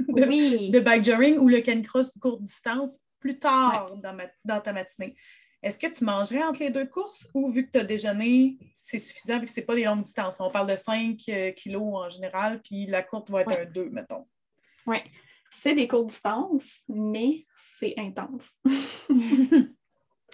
[0.08, 3.96] de, de bike jogging ou le canicross de courte distance plus tard
[4.44, 5.14] dans, ta matinée.
[5.62, 8.98] Est-ce que tu mangerais entre les deux courses ou vu que tu as déjeuné, c'est
[8.98, 10.36] suffisant vu que ce n'est pas des longues distances?
[10.40, 13.90] On parle de 5 euh, kilos en général, puis la courte va être un 2,
[13.90, 14.26] mettons.
[14.86, 14.98] Oui,
[15.52, 18.54] c'est des courtes distances, mais c'est intense.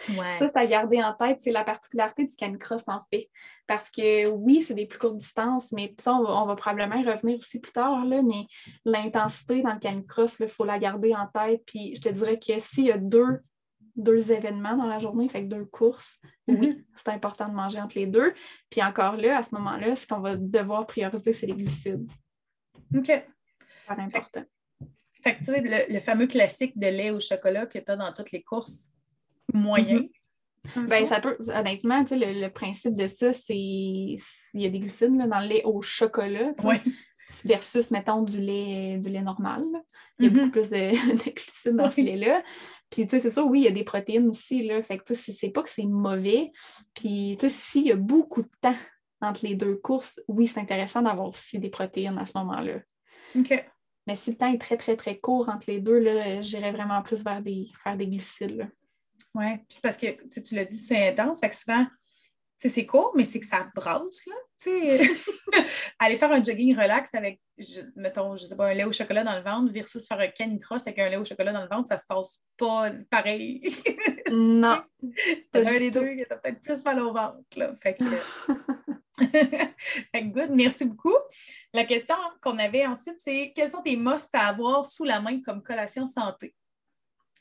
[0.06, 1.40] Ça, c'est à garder en tête.
[1.40, 3.28] C'est la particularité du canicross, en fait.
[3.66, 7.38] Parce que oui, c'est des plus courtes distances, mais ça, on va, probablement y revenir
[7.38, 8.46] aussi plus tard, là, mais
[8.84, 11.62] l'intensité dans le canicross, il faut la garder en tête.
[11.66, 13.40] Puis je te dirais que s'il y a deux,
[13.96, 16.84] deux événements dans la journée, fait que deux courses, oui, mm-hmm.
[16.94, 18.32] c'est important de manger entre les deux.
[18.70, 22.08] Puis encore là, à ce moment-là, ce qu'on va devoir prioriser, c'est les glucides.
[22.94, 23.06] OK.
[23.06, 24.44] C'est important.
[25.22, 28.12] Fait que tu sais, le, fameux classique de lait au chocolat que tu as dans
[28.12, 28.88] toutes les courses,
[29.52, 30.08] moyen.
[30.76, 30.86] Mhm.
[30.86, 34.18] Ben, ça peut, honnêtement, le, le, principe de ça, c'est il
[34.54, 36.52] y a des glucides dans le lait au chocolat.
[37.44, 39.62] Versus, mettons, du lait, du lait normal.
[40.18, 40.36] Il y a mhm.
[40.38, 40.90] beaucoup plus de,
[41.34, 42.42] glucides dans ce lait-là.
[42.90, 44.82] Puis, tu sais, c'est ça, oui, il y a des protéines aussi, là.
[44.82, 46.50] Fait que, c'est pas que c'est mauvais.
[46.94, 48.76] Puis, tu sais, s'il y a beaucoup de temps
[49.20, 52.78] entre les deux courses, oui, c'est intéressant d'avoir aussi des protéines à ce moment-là.
[53.36, 53.64] OK.
[54.06, 57.02] Mais si le temps est très, très, très court entre les deux, là, j'irais vraiment
[57.02, 58.70] plus vers des, faire des glucides.
[59.34, 60.06] Oui, puis c'est parce que
[60.40, 61.40] tu l'as dit, c'est intense.
[61.40, 61.86] Fait que souvent,
[62.58, 64.34] c'est court, mais c'est que ça brasse, là.
[66.00, 67.40] aller faire un jogging relax avec,
[67.94, 70.84] mettons, je sais pas, un lait au chocolat dans le ventre versus faire un canicross
[70.88, 73.62] avec un lait au chocolat dans le ventre, ça se passe pas pareil.
[74.32, 74.82] non.
[75.52, 77.76] T'as un des deux qui a peut-être plus mal au ventre, là.
[77.82, 77.94] Fait
[80.12, 80.26] que...
[80.26, 81.16] good, merci beaucoup.
[81.72, 85.40] La question qu'on avait ensuite, c'est quels sont tes musts à avoir sous la main
[85.42, 86.54] comme collation santé?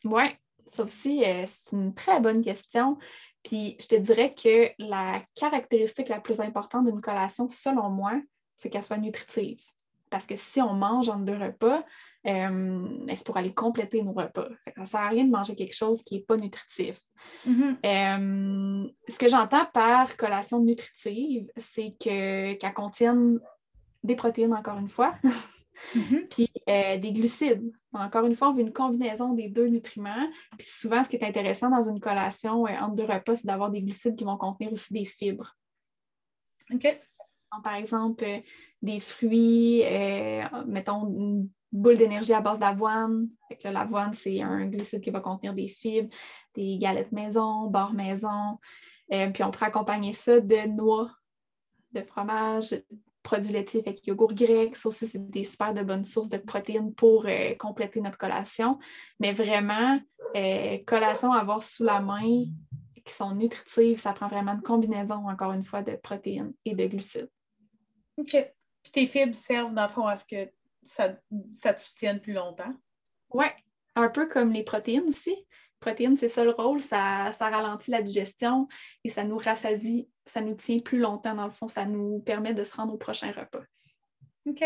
[0.04, 0.23] Oui,
[0.67, 2.97] ça aussi, euh, c'est une très bonne question.
[3.43, 8.13] Puis je te dirais que la caractéristique la plus importante d'une collation, selon moi,
[8.58, 9.62] c'est qu'elle soit nutritive.
[10.10, 11.84] Parce que si on mange entre deux repas,
[12.27, 14.49] euh, c'est pour aller compléter nos repas.
[14.75, 16.99] ça ne sert à rien de manger quelque chose qui n'est pas nutritif.
[17.45, 17.75] Mm-hmm.
[17.86, 23.39] Euh, ce que j'entends par collation nutritive, c'est qu'elle contienne
[24.03, 25.15] des protéines, encore une fois,
[25.95, 26.27] mm-hmm.
[26.30, 27.71] puis euh, des glucides.
[27.97, 30.27] Encore une fois, on veut une combinaison des deux nutriments.
[30.57, 33.81] Puis souvent, ce qui est intéressant dans une collation entre deux repas, c'est d'avoir des
[33.81, 35.55] glucides qui vont contenir aussi des fibres.
[36.73, 36.99] OK
[37.63, 38.39] par exemple, euh,
[38.81, 43.29] des fruits, euh, mettons une boule d'énergie à base d'avoine.
[43.63, 46.13] L'avoine, c'est un glucide qui va contenir des fibres,
[46.55, 48.60] des galettes maison, beurre maison.
[49.12, 51.10] Euh, puis on pourrait accompagner ça de noix,
[51.93, 52.75] de fromage,
[53.27, 54.77] produits laitiers avec yogourt grec.
[54.77, 57.27] Ça aussi, c'est des super de bonnes sources de protéines pour
[57.59, 58.79] compléter notre collation.
[59.19, 59.99] Mais vraiment,
[60.85, 62.45] collation à avoir sous la main
[63.03, 66.87] qui sont nutritives, ça prend vraiment une combinaison, encore une fois, de protéines et de
[66.87, 67.29] glucides.
[68.17, 68.31] OK.
[68.31, 70.49] Puis tes fibres servent, dans le fond, à ce que
[70.83, 71.13] ça,
[71.51, 72.73] ça te soutienne plus longtemps?
[73.33, 73.47] Oui,
[73.95, 75.35] un peu comme les protéines aussi.
[75.81, 78.69] Protéines, c'est ça le rôle, ça, ça ralentit la digestion
[79.03, 82.53] et ça nous rassasie, ça nous tient plus longtemps, dans le fond, ça nous permet
[82.53, 83.63] de se rendre au prochain repas.
[84.45, 84.63] OK.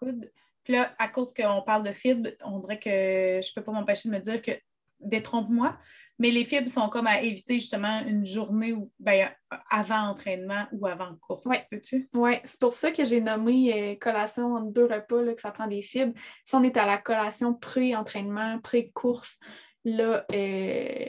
[0.00, 0.30] Good.
[0.64, 3.72] Puis là, à cause qu'on parle de fibres, on dirait que je ne peux pas
[3.72, 4.52] m'empêcher de me dire que
[5.00, 5.76] détrompe-moi,
[6.18, 9.28] mais les fibres sont comme à éviter justement une journée ou ben,
[9.70, 11.46] avant entraînement ou avant course.
[11.46, 11.56] Oui,
[12.14, 15.66] ouais, c'est pour ça que j'ai nommé euh, collation en deux repas, que ça prend
[15.66, 16.14] des fibres.
[16.44, 19.38] Si on est à la collation pré-entraînement, pré-course,
[19.84, 20.34] là, euh,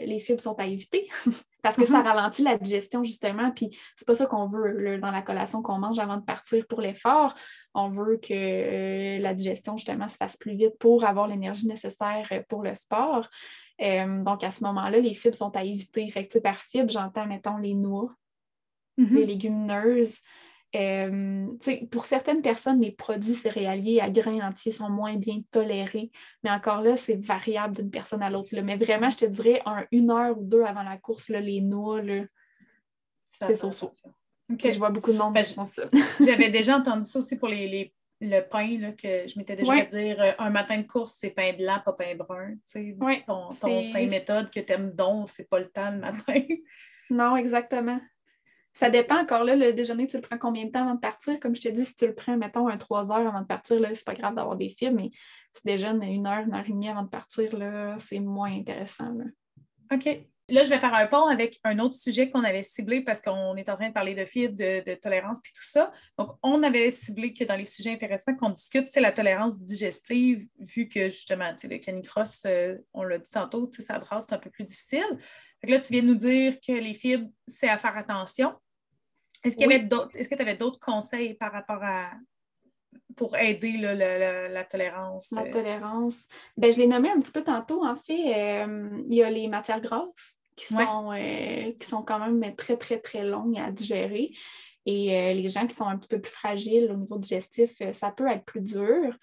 [0.06, 1.08] les fibres sont à éviter
[1.66, 2.08] parce que ça mhm.
[2.08, 3.50] ralentit la digestion, justement.
[3.50, 6.80] Puis c'est pas ça qu'on veut dans la collation qu'on mange avant de partir pour
[6.80, 7.34] l'effort.
[7.74, 12.30] On veut que euh, la digestion, justement, se fasse plus vite pour avoir l'énergie nécessaire
[12.50, 13.28] pour le sport.
[13.82, 16.08] Euh, donc, à ce moment-là, les fibres sont à éviter.
[16.12, 18.14] Fait que, par fibre, j'entends, mettons, les noix,
[18.98, 19.16] mhm.
[19.16, 20.22] les légumineuses.
[20.76, 21.48] Euh,
[21.90, 26.12] pour certaines personnes, les produits céréaliers à grains entiers sont moins bien tolérés,
[26.44, 28.50] mais encore là, c'est variable d'une personne à l'autre.
[28.62, 29.62] Mais vraiment, je te dirais,
[29.92, 32.02] une heure ou deux avant la course, les noix,
[33.40, 33.92] c'est so, -so.
[34.50, 35.84] Je vois beaucoup de monde ben, qui font ça.
[36.20, 39.86] J'avais déjà entendu ça aussi pour les le pain, là, que je m'étais déjà ouais.
[39.88, 42.56] dire euh, un matin de course, c'est pain blanc, pas pain brun.
[42.76, 46.42] Oui, ton ton cinq méthodes que tu aimes donc, c'est pas le temps le matin.
[47.10, 48.00] non, exactement.
[48.76, 51.40] Ça dépend encore là, le déjeuner, tu le prends combien de temps avant de partir?
[51.40, 53.80] Comme je te dis, si tu le prends, mettons, un 3 heures avant de partir,
[53.80, 55.12] là, c'est pas grave d'avoir des fibres, mais
[55.54, 58.52] si tu déjeunes une heure, une heure et demie avant de partir, là, c'est moins
[58.52, 59.14] intéressant.
[59.14, 59.24] Là.
[59.94, 60.28] OK.
[60.50, 63.56] Là, je vais faire un pont avec un autre sujet qu'on avait ciblé parce qu'on
[63.56, 65.90] est en train de parler de fibres, de, tolérance puis tout ça.
[66.20, 70.46] Donc, on avait ciblé que dans les sujets intéressants qu'on discute, c'est la tolérance digestive,
[70.60, 74.52] vu que justement, le canicross, euh, on l'a dit tantôt, ça brasse, c'est un peu
[74.52, 75.18] plus difficile.
[75.62, 78.54] Fait là, tu viens de nous dire que les fibres, c'est à faire attention.
[79.46, 82.12] Est-ce qu'il y avait d'autres, est-ce que tu avais d'autres conseils par rapport à,
[83.16, 85.32] pour aider la, tolérance?
[85.32, 85.52] La euh?
[85.52, 86.18] tolérance.
[86.58, 87.86] Ben, je l'ai nommé un petit peu tantôt.
[87.86, 92.20] En fait, euh, il y a les matières grasses qui sont, euh, qui sont quand
[92.20, 94.32] même très, très, très longues à digérer.
[94.88, 98.28] Et les gens qui sont un petit peu plus fragiles au niveau digestif, ça peut
[98.28, 99.18] être plus dur.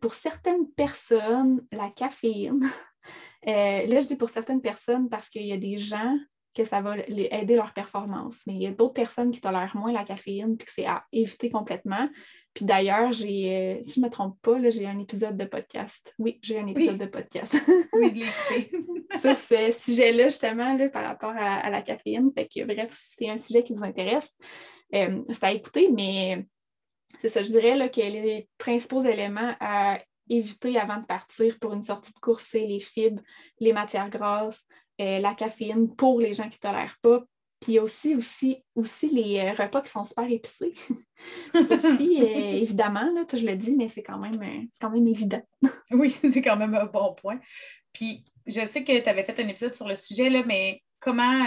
[0.00, 2.60] pour certaines personnes, la caféine,
[3.46, 6.18] là, je dis pour certaines personnes parce qu'il y a des gens
[6.58, 8.40] que ça va les aider leur performance.
[8.46, 11.04] Mais il y a d'autres personnes qui tolèrent moins la caféine, puis que c'est à
[11.12, 12.08] éviter complètement.
[12.52, 16.14] Puis d'ailleurs, j'ai, euh, si je ne me trompe pas, j'ai un épisode de podcast.
[16.18, 17.54] Oui, j'ai un épisode de podcast.
[17.92, 18.16] oui, je
[18.54, 19.20] l'ai.
[19.20, 19.38] Sur
[19.72, 22.32] ce sujet-là, justement, là, par rapport à, la caféine.
[22.34, 24.36] Fait que bref, c'est un sujet qui vous intéresse,
[24.94, 26.44] euh, c'est à écouter, mais
[27.20, 31.72] c'est ça, je dirais là, que les principaux éléments à éviter avant de partir pour
[31.72, 33.22] une sortie de course, c'est les fibres,
[33.60, 34.66] les matières grasses,
[35.00, 37.24] euh, la caféine pour les gens qui ne tolèrent pas.
[37.60, 40.74] Puis il y a aussi, aussi, aussi les euh, repas qui sont super épicés.
[41.54, 42.24] c'est aussi, euh,
[42.62, 45.42] évidemment, là, je le dis, mais c'est quand, même, quand même évident.
[45.90, 47.40] oui, c'est quand même un bon point.
[47.92, 51.44] Puis je sais que tu avais fait un épisode sur le sujet, là, mais comment,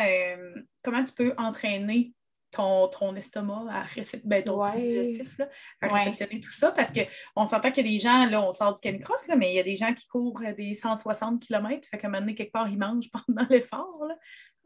[0.83, 2.13] comment tu peux entraîner
[2.51, 3.83] ton, ton estomac à,
[4.23, 5.39] ben, ton digestif,
[5.81, 6.71] à réceptionner tout ça.
[6.71, 9.51] Parce qu'on s'entend qu'il y a des gens, là, on sort du canicross, là, mais
[9.51, 12.35] il y a des gens qui courent des 160 km, fait qu'à un moment donné,
[12.35, 14.07] quelque part, ils mangent pendant l'effort.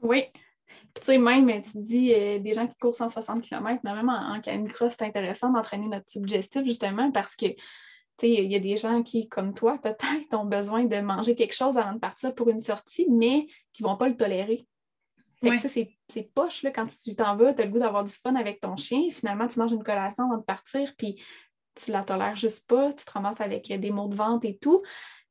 [0.01, 0.25] Oui.
[0.65, 4.09] Puis, tu sais, même, tu dis euh, des gens qui courent 160 km, mais même
[4.09, 7.57] en, en cross, c'est intéressant d'entraîner notre tube digestif justement parce que, tu
[8.19, 11.55] sais, il y a des gens qui, comme toi, peut-être ont besoin de manger quelque
[11.55, 14.65] chose avant de partir pour une sortie, mais qui ne vont pas le tolérer.
[15.41, 18.11] Fait que, c'est poche, là, quand tu t'en vas, tu as le goût d'avoir du
[18.11, 19.09] fun avec ton chien.
[19.11, 21.21] Finalement, tu manges une collation avant de partir, puis
[21.75, 24.81] tu la tolères juste pas, tu te ramasses avec des maux de vente et tout.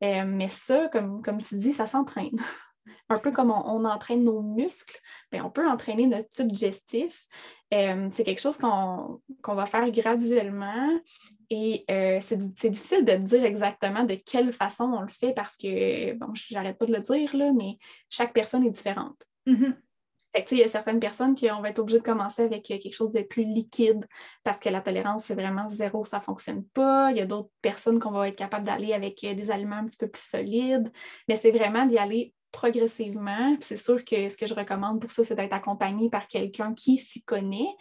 [0.03, 2.37] Euh, mais ça, comme, comme tu dis, ça s'entraîne.
[3.09, 4.99] un peu comme on, entraîne nos muscles,
[5.33, 7.27] bien, on peut entraîner notre tube digestif.
[7.73, 11.01] Euh, c'est quelque chose qu'on va faire graduellement
[11.51, 16.13] et euh, c'est difficile de dire exactement de quelle façon on le fait parce que,
[16.15, 17.79] bon, j'arrête pas de le dire, là, mais
[18.11, 19.23] chaque personne est différente.
[19.47, 19.75] Mm-hmm.
[20.51, 23.13] Il y a certaines personnes qui on va être obligé de commencer avec quelque chose
[23.13, 24.05] de plus liquide
[24.43, 27.11] parce que la tolérance, c'est vraiment zéro, ça ne fonctionne pas.
[27.11, 29.97] Il y a d'autres personnes qu'on va être capable d'aller avec des aliments un petit
[29.97, 30.91] peu plus solides.
[31.29, 33.57] Mais c'est vraiment d'y aller progressivement.
[33.61, 36.97] C'est sûr que ce que je recommande pour ça, c'est d'être accompagné par quelqu'un qui
[36.97, 37.77] s'y connaît.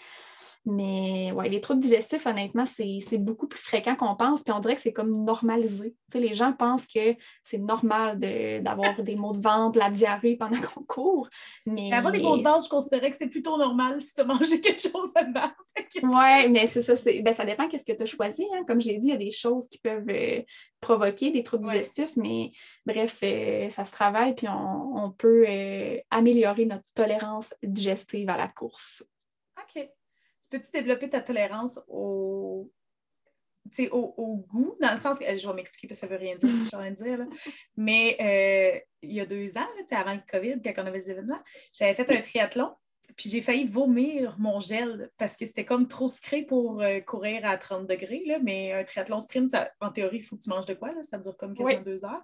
[0.65, 4.75] Mais ouais, les troubles digestifs, honnêtement, c'est beaucoup plus fréquent qu'on pense, puis on dirait
[4.75, 5.93] que c'est comme normalisé.
[6.13, 8.17] les gens pensent que c'est normal
[8.63, 11.29] d'avoir des maux de ventre, la diarrhée pendant qu'on court.
[11.65, 14.25] Mais avoir des maux de ventre, je considérais que c'est plutôt normal si tu as
[14.25, 15.51] mangé quelque chose avant.
[16.01, 16.93] oui, mais c'est ça.
[17.21, 18.47] Ben, ça dépend qu'est-ce que tu as choisi.
[18.53, 18.63] Hein.
[18.65, 20.41] Comme je l'ai dit, il y a des choses qui peuvent euh,
[20.79, 22.51] provoquer des troubles digestifs, mais
[22.85, 28.47] bref, euh, ça se travaille, puis on, peut euh, améliorer notre tolérance digestive à la
[28.47, 29.03] course.
[29.57, 29.89] OK
[30.53, 32.71] peux-tu développer ta tolérance au,
[33.91, 36.23] au, au, goût, dans le sens que je vais m'expliquer parce que ça ne veut
[36.23, 37.25] rien dire ce que je suis en train de dire.
[37.75, 41.41] Mais euh, il y a deux ans, avant le COVID, quand on avait des événements,
[41.73, 42.71] j'avais fait un triathlon.
[43.17, 47.45] Puis j'ai failli vomir mon gel parce que c'était comme trop sucré pour euh, courir
[47.45, 48.23] à 30 degrés.
[48.25, 50.93] Là, mais un triathlon sprint, en théorie, il faut que tu manges de quoi?
[50.93, 52.23] Là, ça dure comme quasiment deux heures.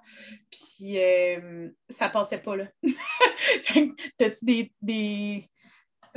[0.51, 2.55] Puis euh, ça passait pas.
[2.55, 2.67] là.
[4.17, 5.49] T'as-tu des, des,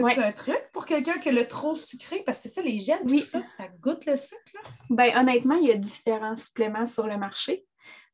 [0.02, 0.18] Ouais.
[0.18, 2.22] un truc pour quelqu'un qui a le trop sucré?
[2.24, 3.20] Parce que c'est ça, les gels, oui.
[3.20, 4.40] ça, ça goûte le sucre.
[4.54, 4.60] Là.
[4.90, 7.64] Ben, honnêtement, il y a différents suppléments sur le marché.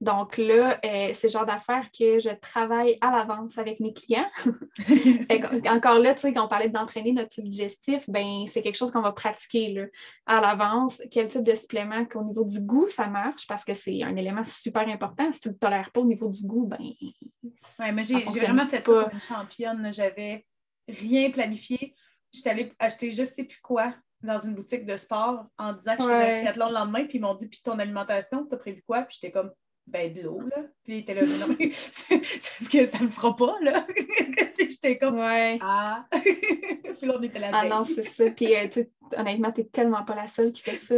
[0.01, 4.29] Donc là, euh, c'est le genre d'affaires que je travaille à l'avance avec mes clients.
[5.69, 8.93] encore là, tu sais, quand on parlait d'entraîner notre type digestif, ben, c'est quelque chose
[8.93, 9.87] qu'on va pratiquer là,
[10.27, 11.03] à l'avance.
[11.11, 13.47] Quel type de supplément qu'au niveau du goût, ça marche?
[13.49, 15.33] Parce que c'est un élément super important.
[15.33, 16.79] Si tu ne le tolères pas au niveau du goût, ben.
[16.81, 19.93] Oui, mais j'ai vraiment fait ça comme une championne.
[19.93, 20.47] J'avais
[20.89, 21.95] rien planifié.
[22.33, 26.03] J'étais allée acheter je sais plus quoi dans une boutique de sport en disant que
[26.03, 28.59] je faisais un triathlon le lendemain, puis ils m'ont dit Puis ton alimentation, tu as
[28.59, 29.03] prévu quoi?
[29.03, 29.53] Puis j'étais comme
[29.91, 30.63] Ben de l'eau, là.
[30.85, 33.87] Puis il était là, non, mais c'est ce que ça me fera pas, là.
[34.59, 36.07] j'étais comme Ah!
[36.13, 37.51] puis là, on était là.
[37.53, 38.31] Ah non, c'est ça.
[38.31, 38.69] Puis euh,
[39.17, 40.95] honnêtement, tu n'es tellement pas la seule qui fait ça.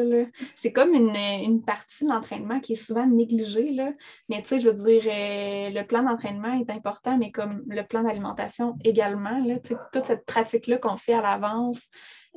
[0.56, 3.70] C'est comme une, partie de l'entraînement qui est souvent négligée.
[3.70, 3.92] Là.
[4.28, 7.82] Mais tu sais, je veux dire, euh, le plan d'entraînement est important, mais comme le
[7.82, 9.38] plan d'alimentation également.
[9.44, 11.88] Là, toute cette pratique-là qu'on fait à l'avance,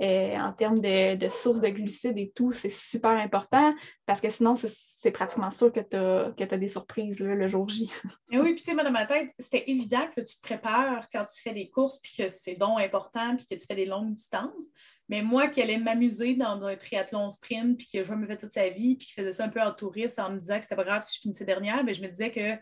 [0.01, 3.73] euh, en termes de, sources de glucides et tout, c'est super important
[4.05, 5.95] parce que sinon, c'est pratiquement sûr que tu
[6.43, 7.91] as, des surprises le jour J.
[8.31, 11.07] Et oui, puis tu sais, moi, dans ma tête, c'était évident que tu te prépares
[11.11, 13.85] quand tu fais des courses puis que c'est donc important puis que tu fais des
[13.85, 14.65] longues distances.
[15.09, 18.53] Mais moi qui allais m'amuser dans un triathlon sprint, puis que je me faire toute
[18.53, 20.75] sa vie, puis qui faisait ça un peu en touriste en me disant que c'était
[20.75, 22.57] pas grave si je finissais dernière, mais je me disais que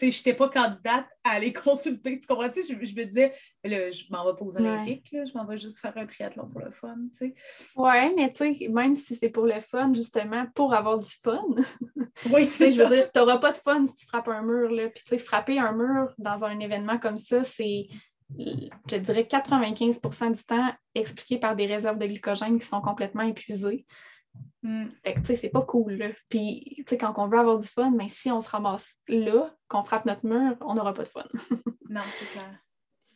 [0.00, 2.18] je n'étais pas candidate à aller consulter.
[2.18, 2.50] Tu comprends?
[2.54, 3.32] Je, je me disais,
[3.64, 6.60] là, je m'en vais pas aux Olympiques, je m'en vais juste faire un triathlon pour
[6.60, 6.96] le fun.
[7.76, 11.44] Oui, mais tu sais, même si c'est pour le fun, justement, pour avoir du fun.
[12.32, 14.70] Oui, c'est Je veux dire, tu n'auras pas de fun si tu frappes un mur.
[14.70, 14.88] Là.
[14.88, 17.86] Puis, tu sais, frapper un mur dans un événement comme ça, c'est
[18.36, 23.86] je dirais 95% du temps expliqué par des réserves de glycogène qui sont complètement épuisées.
[24.62, 24.88] Hmm.
[25.04, 26.14] Fait que, tu sais, c'est pas cool.
[26.28, 29.54] Puis, tu sais, quand on veut avoir du fun, mais si on se ramasse là,
[29.68, 31.24] qu'on frappe notre mur, on n'aura pas de fun.
[31.88, 32.58] non, c'est clair.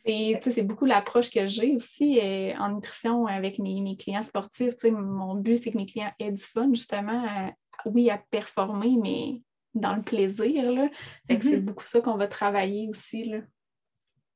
[0.05, 4.83] Et c'est beaucoup l'approche que j'ai aussi euh, en nutrition avec mes, clients sportifs.
[4.83, 7.53] Mon but, c'est que mes clients aient du fun, justement,
[7.85, 9.41] oui, à performer, mais
[9.73, 10.71] dans le plaisir.
[10.71, 10.89] Là.
[11.27, 11.61] Fait que c'est mm-hmm.
[11.61, 13.33] beaucoup ça qu'on va travailler aussi.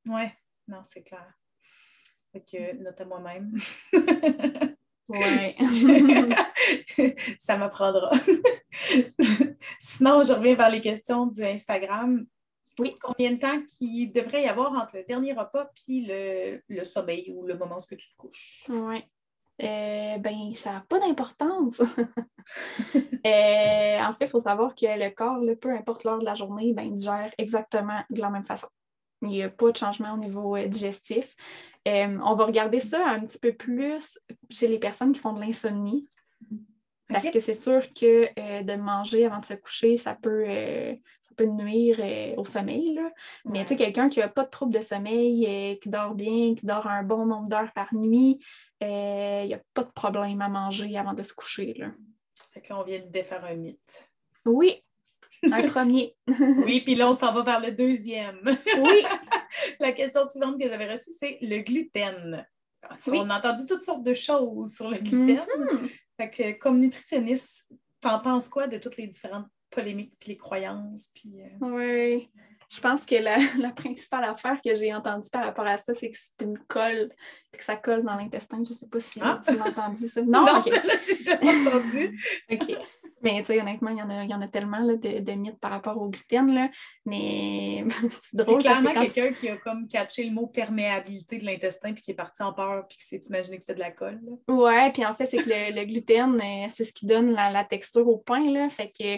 [0.08, 0.24] Oui,
[0.68, 1.34] non, c'est clair.
[2.32, 3.58] Fait que, note à moi-même.
[5.10, 5.56] ouais.
[7.40, 8.12] Ça m'apprendra.
[9.80, 12.26] Sinon, je reviens vers les questions du Instagram.
[12.80, 12.96] Oui.
[13.02, 17.46] Combien de temps qu'il devrait y avoir entre le dernier repas et le, sommeil ou
[17.46, 18.66] le moment où tu te couches?
[18.70, 19.04] Oui.
[19.64, 21.82] Euh, ben, ça n'a pas d'importance.
[23.26, 26.72] Euh, en fait, il faut savoir que le corps, peu importe l'heure de la journée,
[26.72, 28.70] ben, il digère exactement de la même façon.
[29.22, 31.36] Il n'y a pas de changement au niveau euh, digestif.
[31.88, 34.20] Euh, on va regarder ça un petit peu plus
[34.50, 36.08] chez les personnes qui font de l'insomnie.
[37.10, 40.46] Parce que c'est sûr que euh, de manger avant de se coucher, ça peut,
[41.38, 42.96] peut nuire euh, au sommeil.
[42.96, 43.10] Là.
[43.46, 46.56] Mais tu sais, quelqu'un qui n'a pas de trouble de sommeil, euh, qui dort bien,
[46.56, 48.40] qui dort un bon nombre d'heures par nuit,
[48.82, 48.88] il
[49.46, 51.74] n'y a pas de problème à manger avant de se coucher.
[51.78, 51.92] Là.
[52.52, 54.12] Fait que là, on vient de défaire un mythe.
[54.46, 54.84] Oui,
[55.44, 56.16] un premier.
[56.66, 58.40] oui, puis là, on s'en va vers le deuxième.
[58.46, 59.04] oui.
[59.80, 62.46] La question suivante que j'avais reçue, c'est le gluten.
[63.08, 65.38] On a entendu toutes sortes de choses sur le gluten.
[65.38, 65.90] Mm-hmm.
[66.18, 67.68] Fait que, comme nutritionniste,
[68.02, 71.10] t'en penses quoi de toutes les différentes polémiques puis les croyances?
[71.14, 71.58] Puis, euh?
[71.62, 72.30] Oui.
[72.70, 73.38] Je pense que la,
[73.76, 77.10] principale affaire que j'ai entendue par rapport à ça, c'est que c'est une colle,
[77.54, 78.62] et que ça colle dans l'intestin.
[78.64, 79.40] Je ne sais pas si ah!
[79.46, 80.22] tu l'as entendu, ça.
[80.22, 82.20] Non, non j'ai jamais entendu.
[82.52, 82.78] OK.
[83.22, 85.32] Mais tu sais, honnêtement, il y en a, y en a tellement là, de, de,
[85.34, 86.54] mythes par rapport au gluten.
[86.54, 86.70] Là.
[87.06, 87.84] Mais
[88.32, 88.62] c'est drôle.
[88.62, 92.16] C'est clairement quelqu'un qui a comme catché le mot perméabilité de l'intestin puis qui est
[92.16, 94.20] parti en peur puis qui s'est imaginé que c'était de la colle.
[94.24, 94.54] Là.
[94.54, 98.08] Ouais, puis en fait, c'est que le, gluten, euh, c'est ce qui donne la, texture
[98.08, 98.52] au pain.
[98.52, 98.70] Là.
[98.70, 99.18] Fait que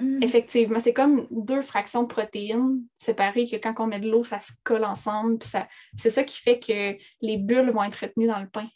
[0.00, 0.22] mmh.
[0.22, 4.40] Effectivement, c'est comme deux fractions de protéines séparées que quand on met de l'eau, ça
[4.40, 5.38] se colle ensemble.
[5.38, 8.68] Puis ça, c'est ça qui fait que les bulles vont être retenues dans le pain.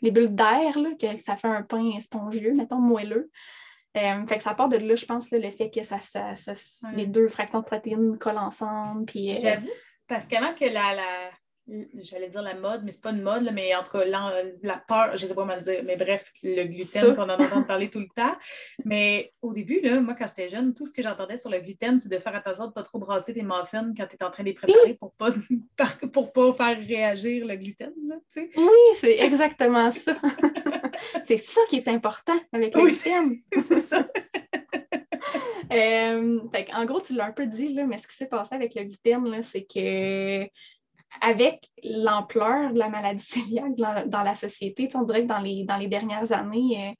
[0.00, 3.30] Les bulles d'air, que ça fait un pain spongieux, mettons, moelleux.
[3.96, 5.98] Euh, fait que ça part de là, je pense, le fait que ça,
[6.94, 9.06] les deux fractions de protéines collent ensemble.
[9.06, 9.68] Puis, euh, J'avoue,
[10.06, 10.94] parce qu'avant que la,
[11.96, 15.16] j'allais dire la mode, mais c'est pas une mode, mais en tout cas, la, peur,
[15.16, 18.00] je sais pas comment le dire, mais bref, le gluten qu'on en entend parler tout
[18.00, 18.36] le temps.
[18.84, 22.00] Mais au début, là, moi, quand j'étais jeune, tout ce que j'entendais sur le gluten,
[22.00, 24.30] c'est de faire attention de ne pas trop brasser tes muffins quand tu es en
[24.30, 25.30] train de les préparer pour pas,
[26.12, 27.92] pour pas faire réagir le gluten.
[28.36, 30.16] oui, c'est exactement ça.
[31.26, 33.36] c'est ça qui est important avec le gluten.
[33.64, 34.06] c'est ça.
[35.70, 36.40] Euh,
[36.72, 38.84] en gros, tu l'as un peu dit, là, mais ce qui s'est passé avec le
[38.84, 40.48] gluten, c'est que
[41.20, 43.74] avec l'ampleur de la maladie cœliaque
[44.06, 46.94] dans, la société, on dirait que dans les, dans les dernières années,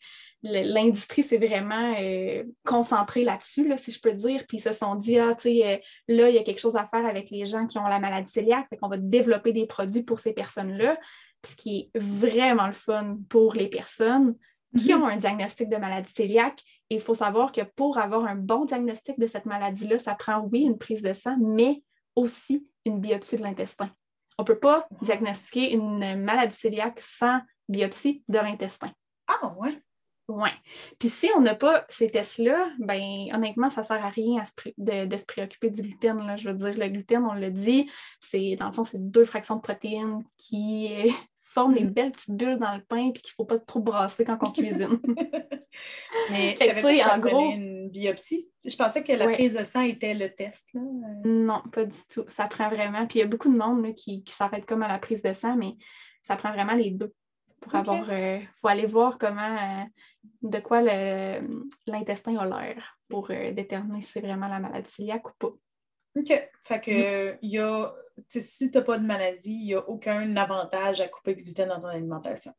[0.45, 4.45] euh, l'industrie s'est vraiment euh, concentrée là-dessus, si je peux dire.
[4.49, 6.87] Puis ils se sont dit, ah, tu sais, là, il y a quelque chose à
[6.87, 10.03] faire avec les gens qui ont la maladie cœliaque, fait qu'on va développer des produits
[10.03, 10.99] pour ces personnes-là,
[11.47, 14.35] ce qui est vraiment le fun pour les personnes
[14.77, 15.03] qui mm-hmm.
[15.03, 16.63] ont un diagnostic de maladie cœliaque.
[16.91, 20.63] il faut savoir que pour avoir un bon diagnostic de cette maladie-là, ça prend, oui,
[20.63, 21.83] une prise de sang, mais
[22.15, 23.91] aussi une biopsie de l'intestin.
[24.39, 28.93] On ne peut pas diagnostiquer une maladie cœliaque sans biopsie de l'intestin.
[29.27, 29.81] Ah, ouais.
[30.29, 30.51] Oui.
[30.99, 33.01] Puis si on n'a pas ces tests-là, ben
[33.33, 34.45] honnêtement, ça ne sert à rien
[34.77, 36.19] de, se préoccuper du gluten.
[36.27, 36.37] Là.
[36.37, 39.57] Je veux dire, le gluten, on l'a dit, c'est dans le fond, c'est deux fractions
[39.57, 40.91] de protéines qui
[41.43, 44.27] forment les belles petites bulles dans le pain et qu'il ne faut pas trop brasser
[44.27, 45.01] quand on cuisine.
[46.31, 48.51] Mais je savais en gros, une biopsie.
[48.67, 50.69] Je pensais que la prise de sang était le test.
[50.75, 50.83] Là.
[51.25, 52.25] Non, pas du tout.
[52.29, 53.07] Ça prend vraiment.
[53.07, 55.33] Puis il y a beaucoup de monde qui, qui s'arrête comme à la prise de
[55.33, 55.77] sang, mais
[56.27, 57.15] ça prend vraiment les deux
[57.61, 58.13] pour avoir.
[58.13, 59.85] Il euh, faut aller voir comment, euh,
[60.43, 60.83] de quoi
[61.87, 65.53] l'intestin a l'air pour euh, déterminer si c'est vraiment la maladie cœliaque ou pas.
[66.19, 66.51] OK.
[66.65, 67.39] Fait que mm.
[67.43, 67.93] il y a
[68.27, 71.69] si tu n'as pas de maladie, il n'y a aucun avantage à couper le gluten
[71.69, 72.53] dans ton alimentation.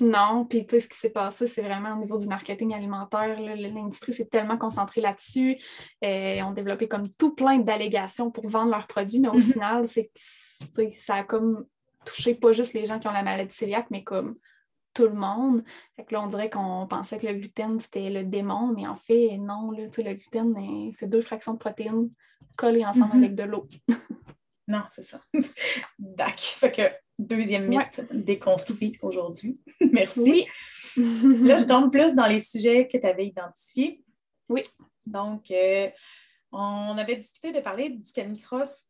[0.00, 3.40] Non, puis tu sais, ce qui s'est passé, c'est vraiment au niveau du marketing alimentaire.
[3.40, 5.58] L'industrie s'est tellement concentrée là-dessus.
[6.02, 9.52] Ils ont développé comme tout plein d'allégations pour vendre leurs produits, mais au mm-hmm.
[9.52, 10.10] final, c'est
[10.90, 11.66] ça a comme
[12.04, 14.36] touché pas juste les gens qui ont la maladie cœliaque, mais comme
[14.94, 15.62] tout le monde.
[15.96, 18.96] Fait que là, on dirait qu'on pensait que le gluten, c'était le démon, mais en
[18.96, 22.10] fait, non, là, le gluten, c'est deux fractions de protéines
[22.56, 23.24] collées ensemble mm-hmm.
[23.24, 23.68] avec de l'eau.
[24.68, 25.18] Non, c'est ça.
[25.98, 26.38] Dac.
[26.38, 26.82] Fait que
[27.18, 29.58] deuxième mythe déconstruit aujourd'hui.
[29.92, 30.46] Merci.
[30.94, 34.04] Là, je tombe plus dans les sujets que tu avais identifiés.
[34.50, 34.62] Oui.
[35.06, 35.88] Donc, euh,
[36.52, 38.86] on avait discuté de parler du canicross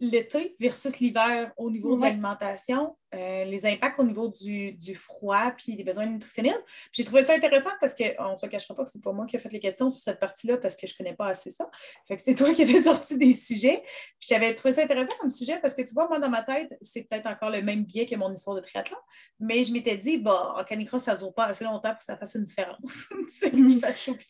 [0.00, 5.76] l'été versus l'hiver au niveau de l'alimentation, euh, les impacts au niveau du, froid puis
[5.76, 6.60] des besoins nutritionnels.
[6.92, 9.36] J'ai trouvé ça intéressant parce qu'on ne se cachera pas que c'est pas moi qui
[9.36, 11.70] ai fait les questions sur cette partie-là parce que je ne connais pas assez ça.
[12.06, 13.82] Fait que c'est toi qui avais sorti des sujets.
[14.20, 17.02] j'avais trouvé ça intéressant comme sujet parce que tu vois, moi, dans ma tête, c'est
[17.02, 18.98] peut-être encore le même biais que mon histoire de triathlon,
[19.40, 22.04] mais je m'étais dit, bah, en canicross, ça ne dure pas assez longtemps pour que
[22.04, 23.08] ça fasse une différence.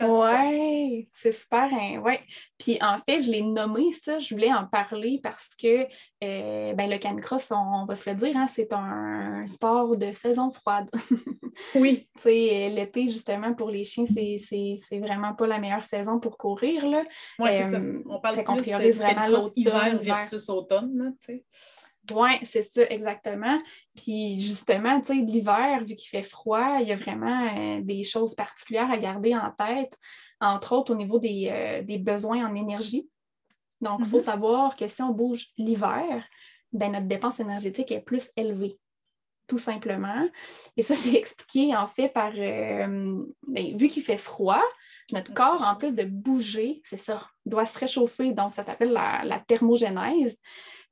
[0.00, 1.68] Oui, c'est super.
[1.72, 2.20] Hein, ouais.
[2.58, 5.86] Puis en fait, je l'ai nommé ça, je voulais en parler parce que
[6.24, 10.50] euh, ben, le canicross, on, va se le dire, hein, c'est un sport de saison
[10.50, 10.88] froide.
[11.74, 12.08] oui.
[12.26, 16.84] Euh, l'été, justement, pour les chiens, c'est vraiment pas la meilleure saison pour courir.
[17.38, 17.78] Oui, c'est ça.
[17.78, 21.14] Euh, on parle qu'on priorise vraiment l'hiver versus automne.
[22.14, 23.58] Oui, c'est ça, exactement.
[23.94, 28.34] Puis justement, tu sais, l'hiver, vu qu'il fait froid, il y a vraiment des choses
[28.34, 29.94] particulières à garder en tête,
[30.40, 33.08] entre autres au niveau des, des besoins en énergie.
[33.80, 34.24] Donc, il faut mm-hmm.
[34.24, 36.24] savoir que si on bouge l'hiver,
[36.72, 38.78] ben, notre dépense énergétique est plus élevée,
[39.46, 40.28] tout simplement.
[40.76, 44.62] Et ça, c'est expliqué en fait par, euh, ben, vu qu'il fait froid,
[45.10, 48.32] notre corps, en plus de bouger, c'est ça, doit se réchauffer.
[48.32, 50.36] Donc, ça s'appelle la, la, thermogénèse.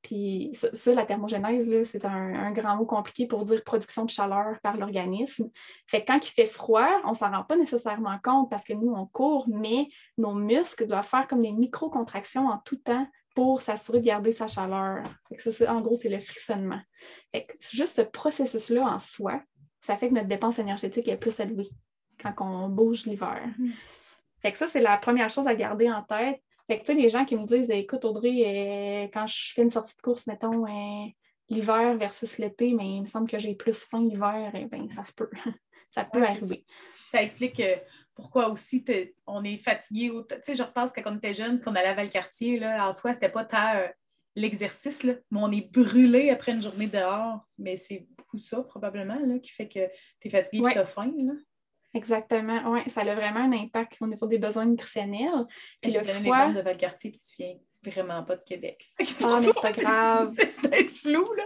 [0.03, 4.77] Puis ça, la thermogénèse, c'est un, grand mot compliqué pour dire production de chaleur par
[4.77, 5.51] l'organisme.
[5.87, 8.73] Fait que quand il fait froid, on ne s'en rend pas nécessairement compte parce que
[8.73, 13.07] nous, on court, mais nos muscles doivent faire comme des micro-contractions en tout temps
[13.37, 15.05] pour s'assurer de garder sa chaleur.
[15.37, 16.81] ça, en gros, c'est le frissonnement.
[17.33, 19.43] Fait juste ce processus-là en soi,
[19.83, 21.69] ça fait que notre dépense énergétique est plus élevée
[22.21, 23.47] quand on bouge l'hiver.
[23.61, 23.73] Mm-hmm.
[24.41, 26.41] Fait que ça, c'est la première chose à garder en tête.
[26.67, 29.63] Fait que, tu sais, les gens qui me disent, écoute, Audrey, euh, quand je fais
[29.63, 31.07] une sortie de course, mettons, euh,
[31.51, 35.03] l'hiver versus l'été, mais il me semble que j'ai plus faim l'hiver, eh bien, ça
[35.03, 35.31] se peut.
[35.91, 36.65] ça peut arriver.
[37.13, 37.23] Ça.
[37.23, 37.77] explique euh,
[38.17, 38.85] pourquoi aussi
[39.27, 40.11] on est fatigué.
[40.29, 43.13] Tu sais, je repense quand on était jeune, qu'on allait à Valcartier, là, en soi,
[43.13, 43.75] c'était pas tant
[44.35, 47.41] l'exercice, mais on est brûlé après une journée dehors.
[47.59, 49.87] Mais c'est beaucoup ça, probablement, là, qui fait que
[50.21, 51.13] tu es fatigué et tu as faim.
[51.17, 51.35] Là.
[51.95, 55.47] Exactement, oui, ça a vraiment un impact au niveau des besoins nutritionnels.
[55.81, 56.21] Puis le froid...
[56.21, 58.87] l'exemple de Valcartier, puis tu viens vraiment pas de Québec.
[58.99, 60.35] Ah, mais c'est pas grave.
[60.39, 61.45] c'est peut-être flou, là.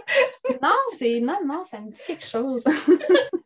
[0.61, 1.21] non, c'est...
[1.21, 2.63] Non, non, ça me dit quelque chose.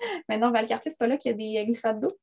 [0.28, 2.16] mais non, Valcartier, c'est pas là qu'il y a des glissades d'eau?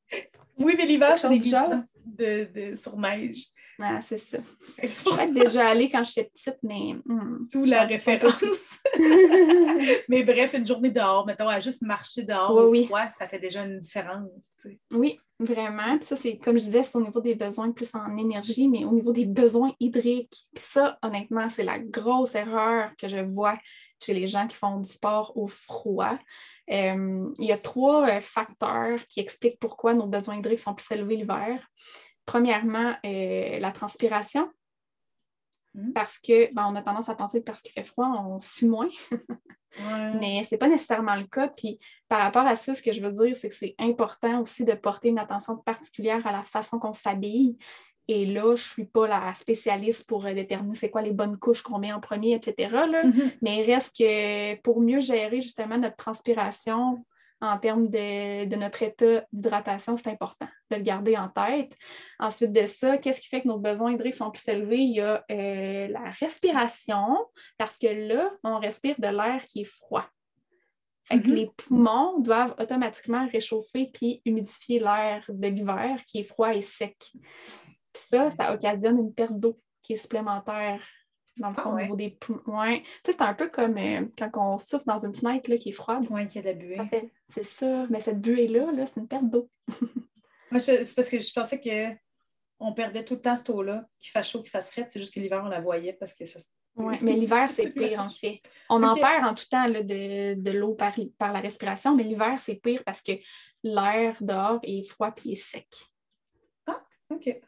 [0.58, 3.44] Oui, mais l'hiver, c'est des glissades de, de, sur neige.
[3.80, 4.40] Ah, c'est ça.
[4.82, 6.96] Je suis déjà allée quand j'étais petite, mais.
[7.06, 8.80] Hmm, Tout la référence.
[10.10, 13.80] mais bref, une journée dehors, mettons, à juste marcher dehors, oui, ça fait déjà une
[13.80, 14.30] différence.
[14.92, 15.98] Oui, vraiment.
[15.98, 18.84] Puis ça, c'est comme je disais, c'est au niveau des besoins plus en énergie, mais
[18.84, 20.48] au niveau des besoins hydriques.
[20.54, 23.60] Puis ça, honnêtement, c'est la grosse erreur que je vois
[24.04, 26.18] chez les gens qui font du sport au froid.
[26.70, 30.92] Euh, il y a trois euh, facteurs qui expliquent pourquoi nos besoins hydriques sont plus
[30.92, 31.66] élevés l'hiver.
[32.26, 34.50] Premièrement, euh, la transpiration.
[35.74, 35.94] Hmm.
[35.94, 38.66] Parce que ben, on a tendance à penser que parce qu'il fait froid, on sue
[38.66, 38.90] moins.
[40.20, 41.50] Mais ce n'est pas nécessairement le cas.
[41.50, 44.66] Puis par rapport à ça, ce que je veux dire, c'est que c'est important aussi
[44.66, 47.58] de porter une attention particulière à la façon qu'on s'habille.
[48.08, 51.38] Et là, je ne suis pas la spécialiste pour euh, déterminer c'est quoi les bonnes
[51.38, 52.74] couches qu'on met en premier, etc.
[52.74, 53.32] Mm-hmm.
[53.42, 57.04] Mais il reste que pour mieux gérer justement notre transpiration,
[57.40, 61.76] en termes de, notre état d'hydratation, c'est important de le garder en tête.
[62.20, 64.80] Ensuite de ça, qu'est-ce qui fait que nos besoins hydriques sont plus élevés?
[64.80, 67.18] Il y a euh, la respiration,
[67.58, 70.06] parce que là, on respire de l'air qui est froid.
[71.04, 71.36] Fait que mm-hmm.
[71.36, 76.98] les poumons doivent automatiquement réchauffer puis humidifier l'air de l'hiver qui est froid et sec.
[77.98, 80.82] Puis ça, ça occasionne une perte d'eau qui est supplémentaire
[81.38, 82.82] dans le ah fond, au niveau des poumons.
[83.04, 86.06] c'est un peu comme euh, quand on souffle dans une fenêtre là, qui est froide.
[86.10, 86.80] Oui, qui a de la buée.
[87.30, 87.86] C'est ça.
[87.90, 89.50] Mais cette buée-là, -là, c'est une perte d'eau.
[90.52, 94.30] Moi, c'est parce que je pensais qu'on perdait tout le temps cette eau-là, qu'il fasse
[94.30, 94.86] chaud, qu'il fasse frais.
[94.90, 96.40] C'est juste que l'hiver, on la voyait parce que ça
[96.76, 98.42] Oui, mais l'hiver, c'est pire en fait.
[98.70, 102.04] On en perd en tout temps là, de, de l'eau par, par, la respiration, mais
[102.04, 103.12] l'hiver, c'est pire parce que
[103.64, 105.68] l'air dehors est froid et est sec.
[106.66, 107.42] Ah, OK.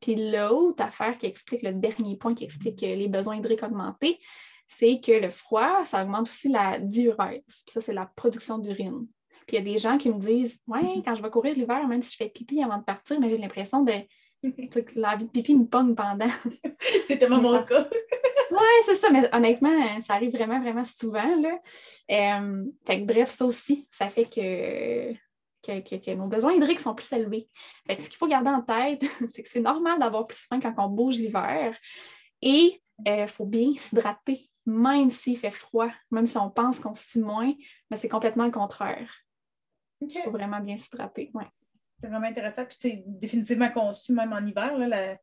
[0.00, 4.18] Puis l'autre affaire qui explique, le dernier point qui explique les besoins hydriques augmentés,
[4.66, 7.42] c'est que le froid, ça augmente aussi la diurèse.
[7.66, 9.06] ça, c'est la production d'urine.
[9.46, 11.86] Puis il y a des gens qui me disent Ouais, quand je vais courir l'hiver,
[11.88, 13.92] même si je fais pipi avant de partir, mais j'ai l'impression de
[14.42, 16.28] que la vie de pipi me pogne pendant.
[17.06, 17.88] c'est tellement mon cas.
[18.50, 21.36] oui, c'est ça, mais honnêtement, ça arrive vraiment, vraiment souvent.
[21.36, 21.58] Là.
[22.10, 25.14] Euh, fait que, bref, ça aussi, ça fait que
[25.62, 27.48] que, nos besoins hydriques sont plus élevés.
[27.88, 29.02] ce qu'il faut garder en tête,
[29.32, 31.76] c'est que c'est normal d'avoir plus faim quand on bouge l'hiver
[32.42, 36.94] et il euh, faut bien s'hydrater, même s'il fait froid, même si on pense qu'on
[36.94, 37.52] sue moins,
[37.90, 39.10] mais c'est complètement le contraire.
[40.00, 41.30] Il faut vraiment bien s'hydrater.
[41.34, 41.46] Ouais.
[42.00, 42.64] C'est vraiment intéressant.
[42.64, 44.76] Puis, c'est définitivement qu'on sue même en hiver.
[44.78, 45.16] Là,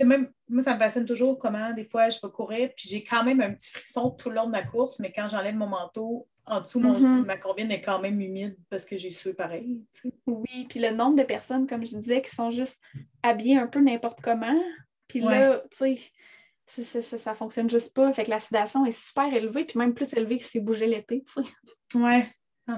[0.00, 3.24] Même, moi, ça me fascine toujours comment, des fois, je vais courir, puis j'ai quand
[3.24, 6.26] même un petit frisson tout le long de ma course, mais quand j'enlève mon manteau,
[6.48, 7.24] en dessous, mm-hmm.
[7.24, 9.82] ma combine est quand même humide parce que j'ai sué pareil.
[10.26, 12.82] Oui, puis le nombre de personnes, comme je disais, qui sont juste
[13.22, 14.58] habillées un peu n'importe comment.
[15.08, 15.96] Puis là, tu
[16.66, 18.12] sais, ça, ça, fonctionne juste pas.
[18.12, 21.24] Fait que la sudation est super élevée, puis même plus élevée que si bougeait l'été.
[21.94, 22.22] Oui,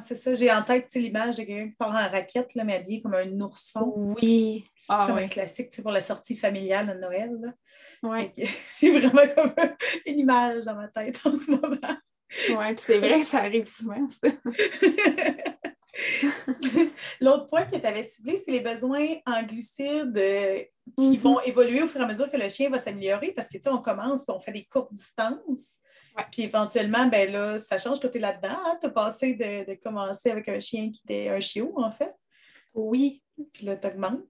[0.04, 0.34] c'est ça.
[0.34, 3.40] J'ai en tête l'image de quelqu'un qui part en raquette, là, mais habillé comme un
[3.40, 3.92] ourson.
[3.96, 4.64] Oui.
[4.76, 7.54] C'est ah, comme un classique pour la sortie familiale de Noël.
[8.02, 8.30] Oui.
[8.80, 9.54] J'ai vraiment comme
[10.06, 11.96] une image dans ma tête en ce moment.
[12.50, 14.28] Oui, c'est vrai que ça arrive souvent, ça.
[17.20, 20.62] L'autre point que tu avais ciblé, c'est les besoins en glucides euh,
[20.96, 21.20] qui mm-hmm.
[21.20, 23.64] vont évoluer au fur et à mesure que le chien va s'améliorer parce que tu
[23.64, 25.76] sais, on commence et on fait des courtes distances.
[26.30, 28.58] Puis éventuellement, ben là, ça change, toi, tu es là-dedans.
[28.64, 28.78] Hein?
[28.80, 32.14] Tu as passé de, commencer avec un chien qui était un chiot, en fait.
[32.74, 33.22] Oui.
[33.52, 34.20] Puis là, tu augmentes.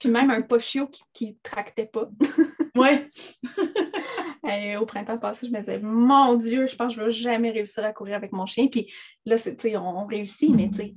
[0.00, 2.08] Puis même un pas chiot qui ne tractait pas.
[2.74, 2.88] oui.
[4.80, 7.50] au printemps passé, je me disais, mon Dieu, je pense que je ne vais jamais
[7.50, 8.66] réussir à courir avec mon chien.
[8.68, 8.90] Puis
[9.26, 9.36] là,
[9.74, 10.94] on, on réussit, mais tu sais,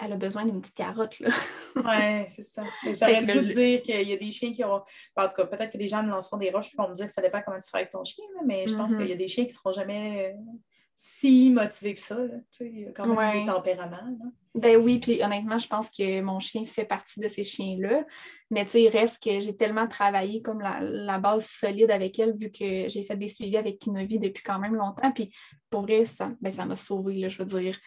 [0.00, 1.18] elle a besoin d'une petite carotte.
[1.20, 1.28] Là.
[1.84, 2.62] ouais, c'est ça.
[2.84, 4.82] J'aurais le goût de dire qu'il y a des chiens qui ont.
[5.16, 7.12] En tout cas, peut-être que les gens me lanceront des roches pour me dire que
[7.12, 8.98] ça dépend comment tu feras avec ton chien, mais je pense mm-hmm.
[8.98, 10.34] qu'il y a des chiens qui ne seront jamais
[11.02, 12.18] si motivé que ça.
[12.60, 14.18] Il y a quand même des tempéraments.
[14.54, 18.04] Ben oui, puis honnêtement, je pense que mon chien fait partie de ces chiens-là.
[18.50, 22.36] Mais tu sais, il reste que j'ai tellement travaillé comme la, base solide avec elle,
[22.36, 25.10] vu que j'ai fait des suivis avec Kinovi depuis quand même longtemps.
[25.10, 25.32] Puis
[25.70, 27.78] pour vrai, ça ben, m'a sauvé, là, je veux dire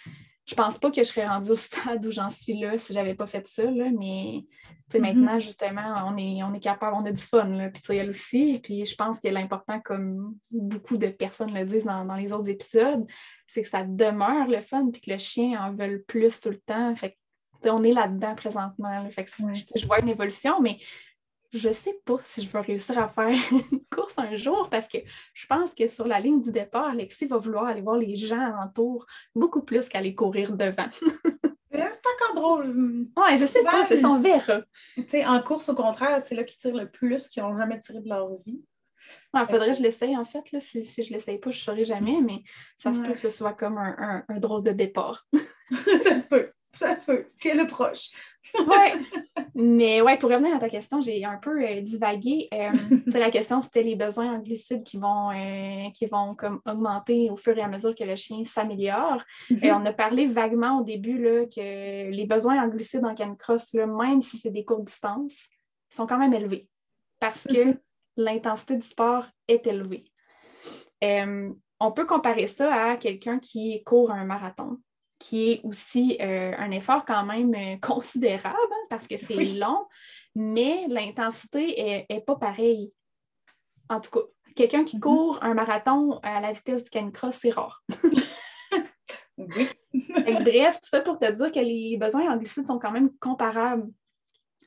[0.46, 3.14] je pense pas que je serais rendue au stade où j'en suis là si j'avais
[3.14, 4.44] pas fait ça, là, mais
[4.92, 5.00] mm-hmm.
[5.00, 8.60] maintenant, justement, on est, on est capable, on a du fun, là, puis elle aussi,
[8.62, 13.06] puis je pense que l'important, comme beaucoup de personnes le disent dans, les autres épisodes,
[13.48, 16.60] c'est que ça demeure le fun, puis que le chien en veut plus tout le
[16.60, 17.18] temps, fait
[17.66, 19.32] on est là-dedans présentement, fait que,
[19.76, 20.80] je vois une évolution, mais
[21.54, 24.88] je ne sais pas si je vais réussir à faire une course un jour parce
[24.88, 24.98] que
[25.34, 28.40] je pense que sur la ligne du départ, Alexis va vouloir aller voir les gens
[28.40, 30.90] alentour beaucoup plus qu'aller courir devant.
[31.72, 33.06] c'est encore drôle.
[33.16, 34.64] Oui, je sais pas, c'est son verre.
[35.26, 38.10] en course, au contraire, c'est là qu'ils tirent le plus, qu'ils n'ont jamais tiré de
[38.10, 38.62] leur vie.
[39.34, 40.52] Il faudrait que je l'essaye, en fait.
[40.52, 40.60] Là.
[40.60, 42.42] Si, si je ne l'essaye pas, je ne saurais jamais, mais
[42.78, 45.28] ça se peut que ce soit comme un, un drôle de départ.
[46.04, 47.28] ça se peut ça se peut.
[47.36, 48.10] Tiens-le proche.
[48.56, 49.08] oui.
[49.56, 52.48] Mais ouais, pour revenir à ta question, j'ai un peu euh, divagué.
[52.54, 52.72] Euh,
[53.08, 57.38] la question, c'était les besoins en glucides qui vont, euh, qui vont comme augmenter au
[57.38, 59.24] fur et à mesure que le chien s'améliore.
[59.50, 59.82] Et mhm.
[59.82, 63.86] on a parlé vaguement au début là, que les besoins en glucides en canicross, là,
[63.86, 65.48] même si c'est des courtes distances,
[65.92, 66.68] sont quand même élevés
[67.20, 67.80] parce que mhm.
[68.18, 70.06] l'intensité du sport est élevée.
[71.02, 74.80] on peut comparer ça à quelqu'un qui court un marathon
[75.24, 79.86] qui est aussi euh, un effort quand même euh, considérable hein, parce que c'est long,
[80.36, 82.92] mais l'intensité n'est pas pareille.
[83.90, 85.02] En tout cas, quelqu'un qui mm-hmm.
[85.02, 87.84] court un marathon à la vitesse du canicross, c'est rare.
[89.38, 89.70] oui.
[89.94, 93.90] bref, tout ça pour te dire que les besoins en glucides sont quand même comparables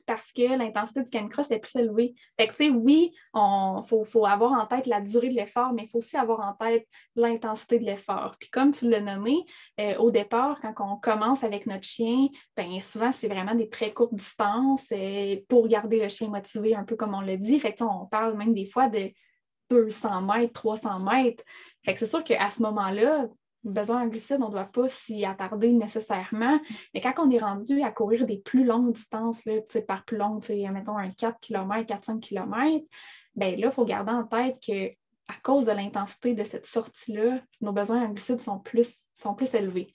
[0.07, 2.15] parce que l'intensité du canicross est plus élevée.
[2.39, 5.83] Fait que, tu sais, oui, il faut, avoir en tête la durée de l'effort, mais
[5.83, 8.37] il faut aussi avoir en tête l'intensité de l'effort.
[8.39, 9.45] Puis comme tu l'as nommé,
[9.79, 13.91] euh, au départ, quand on commence avec notre chien, bien souvent, c'est vraiment des très
[13.91, 17.59] courtes distances euh, pour garder le chien motivé, un peu comme on l'a dit.
[17.59, 19.11] Fait on parle même des fois de
[19.69, 21.43] 200 mètres, 300 mètres.
[21.83, 23.27] Fait que c'est sûr qu'à ce moment-là,
[23.71, 26.59] besoin en glucides, on ne doit pas s'y attarder nécessairement.
[26.93, 29.53] Mais quand on est rendu à courir des plus longues distances, là,
[29.87, 32.85] par plus longue, mettons un 4 km, 4-5 km,
[33.35, 34.91] bien là, il faut garder en tête que
[35.29, 39.53] à cause de l'intensité de cette sortie-là, nos besoins en glucides sont plus, sont plus
[39.53, 39.91] élevés.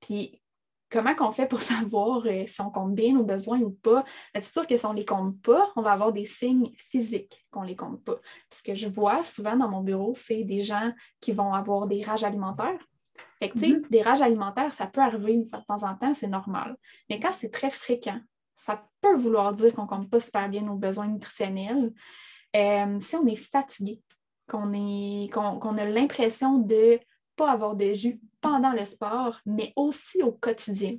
[0.00, 0.42] Puis
[0.90, 4.04] comment qu'on fait pour savoir euh, si on compte bien nos besoins ou pas?
[4.32, 6.70] Ben, c'est sûr que si on ne les compte pas, on va avoir des signes
[6.76, 8.16] physiques qu'on ne les compte pas.
[8.52, 12.02] Ce que je vois souvent dans mon bureau, c'est des gens qui vont avoir des
[12.02, 12.78] rages alimentaires
[13.38, 13.90] fait que, mm-hmm.
[13.90, 16.76] des rages alimentaires, ça peut arriver de temps en temps, c'est normal.
[17.10, 18.20] Mais quand c'est très fréquent,
[18.54, 21.92] ça peut vouloir dire qu'on ne compte pas super bien nos besoins nutritionnels.
[22.56, 24.00] Euh, si on est fatigué,
[24.48, 26.98] qu'on a l'impression de ne
[27.36, 30.96] pas avoir de jus pendant le sport, mais aussi au quotidien.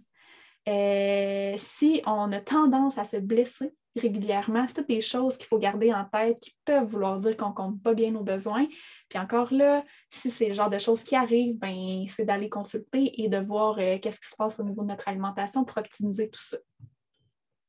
[0.67, 4.65] Euh, si on a tendance à se blesser régulièrement.
[4.67, 7.53] C'est toutes des choses qu'il faut garder en tête qui peuvent vouloir dire qu'on ne
[7.53, 8.67] compte pas bien nos besoins.
[9.09, 13.21] Puis encore là, si c'est le genre de choses qui arrivent, ben, c'est d'aller consulter
[13.21, 16.29] et de voir euh, qu'est-ce qui se passe au niveau de notre alimentation pour optimiser
[16.29, 16.57] tout ça.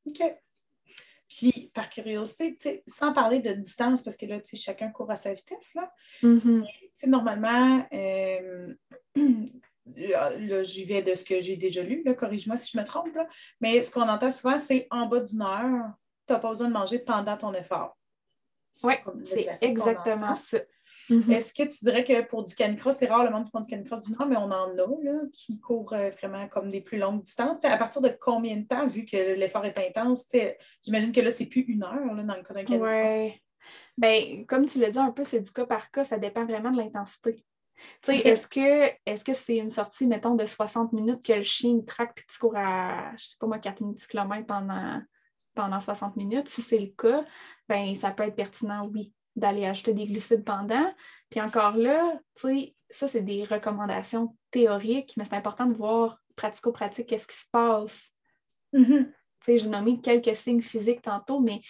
[0.06, 0.36] OK.
[1.28, 5.74] Puis, par curiosité, sans parler de distance, parce que là, chacun court à sa vitesse,
[5.74, 5.92] là.
[6.22, 6.64] Mm-hmm.
[7.06, 8.74] Normalement, euh,
[9.96, 13.18] là, j'y vais de ce que j'ai déjà lu, corrige-moi si je me trompe,
[13.60, 15.90] mais ce qu'on entend souvent, c'est en bas d'une heure,
[16.26, 17.96] tu n'as pas besoin de manger pendant ton effort.
[18.84, 20.58] Oui, c'est exactement ça.
[21.08, 21.32] Mhm.
[21.32, 23.68] Est-ce que tu dirais que pour du canicross, c'est rare le monde qui font du
[23.68, 26.98] canicross du Nord, mais on en a là, qui courent euh, vraiment comme des plus
[26.98, 27.64] longues distances.
[27.64, 30.26] à partir de combien de temps, vu que l'effort est intense?
[30.84, 33.20] J'imagine que là, c'est plus une heure là, dans le cas d'un canicross.
[33.20, 33.42] Oui.
[33.96, 36.70] Bien, comme tu l'as dit un peu, c'est du cas par cas, ça dépend vraiment
[36.70, 37.44] de l'intensité.
[38.08, 42.20] Est-ce que est-ce que c'est une sortie, mettons, de 60 minutes que le chien traque
[42.20, 45.00] et tu cours à, je sais pas moi, 4 km pendant
[45.56, 46.48] pendant 60 minutes.
[46.48, 47.24] Si c'est le cas,
[47.68, 50.94] ben, ça peut être pertinent, oui, d'aller acheter des glucides pendant.
[51.30, 52.20] Puis encore là,
[52.90, 58.12] ça, c'est des recommandations théoriques, mais c'est important de voir pratico-pratique qu'est-ce qui se passe.
[58.72, 59.10] Mm-hmm.
[59.48, 61.62] J'ai nommé quelques signes physiques tantôt, mais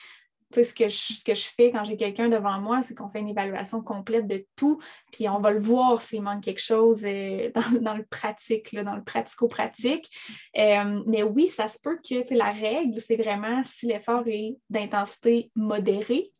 [0.55, 3.21] ce que, je, ce que je fais quand j'ai quelqu'un devant moi, c'est qu'on fait
[3.21, 4.81] une évaluation complète de tout,
[5.13, 9.05] puis on va le voir s'il manque quelque chose euh, dans, le pratique, dans le
[9.05, 10.09] pratico-pratique.
[10.57, 15.51] Euh, mais oui, ça se peut que la règle, c'est vraiment si l'effort est d'intensité
[15.55, 16.33] modérée,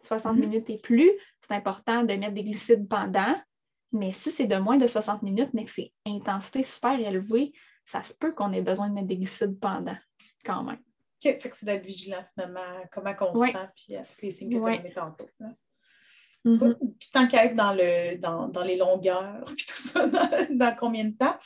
[0.00, 0.40] 60 mm-hmm.
[0.40, 1.10] minutes et plus,
[1.46, 3.36] c'est important de mettre des glucides pendant.
[3.92, 7.52] Mais si c'est de moins de 60 minutes, mais que c'est intensité super élevée,
[7.84, 9.96] ça se peut qu'on ait besoin de mettre des glucides pendant,
[10.44, 10.78] quand même.
[11.20, 12.60] Fait que c'est d'être vigilant finalement,
[12.92, 15.28] comment on se sent, puis à tous les signes que tu as nommés tantôt.
[16.44, 16.96] Mm-hmm.
[16.98, 21.16] Puis tant qu'à être dans, le, dans, les longueurs, puis tout ça, dans, combien de
[21.16, 21.36] temps?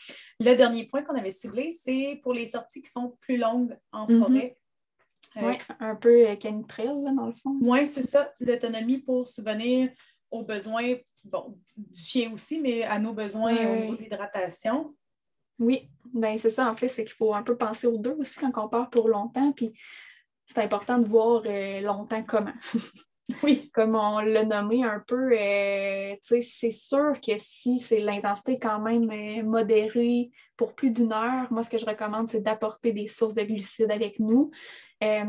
[0.41, 4.07] Le dernier point qu'on avait ciblé, c'est pour les sorties qui sont plus longues en
[4.07, 4.19] mm-hmm.
[4.21, 4.57] forêt.
[5.37, 7.59] Euh, oui, un peu euh, canitrail, dans le fond.
[7.61, 8.33] Oui, c'est ça.
[8.39, 9.91] L'autonomie pour subvenir
[10.31, 10.95] aux besoins,
[11.25, 14.95] bon, du chien aussi, mais à nos besoins au niveau d'hydratation.
[15.59, 18.39] Oui, ben c'est ça, en fait, c'est qu'il faut un peu penser aux deux aussi
[18.39, 19.53] quand on part pour longtemps.
[19.53, 19.73] Puis
[20.47, 22.53] c'est important de voir euh, longtemps comment.
[23.43, 23.71] Oui.
[23.73, 29.11] Comme on l'a nommé un peu, euh, c'est sûr que si c'est l'intensité quand même
[29.11, 33.33] euh, modérée pour plus d'une heure, moi, ce que je recommande, c'est d'apporter des sources
[33.33, 34.51] de glucides avec nous.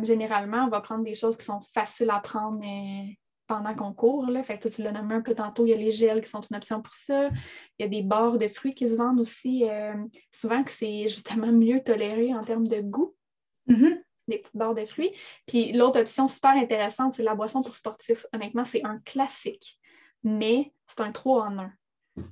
[0.03, 2.59] Généralement, on va prendre des choses qui sont faciles à prendre
[3.47, 4.27] pendant qu'on court.
[4.29, 4.43] Là.
[4.43, 6.41] Fait que tu l'as nommé un peu tantôt, il y a les gels qui sont
[6.41, 7.29] une option pour ça.
[7.77, 9.65] Il y a des barres de fruits qui se vendent aussi.
[10.31, 13.15] souvent que c'est justement mieux toléré en termes de goût.
[13.67, 15.11] Mm-hmm des petites barres de fruits.
[15.45, 18.25] Puis l'autre option super intéressante, c'est la boisson pour sportifs.
[18.33, 19.79] Honnêtement, c'est un classique,
[20.23, 21.73] mais c'est un 3 en 1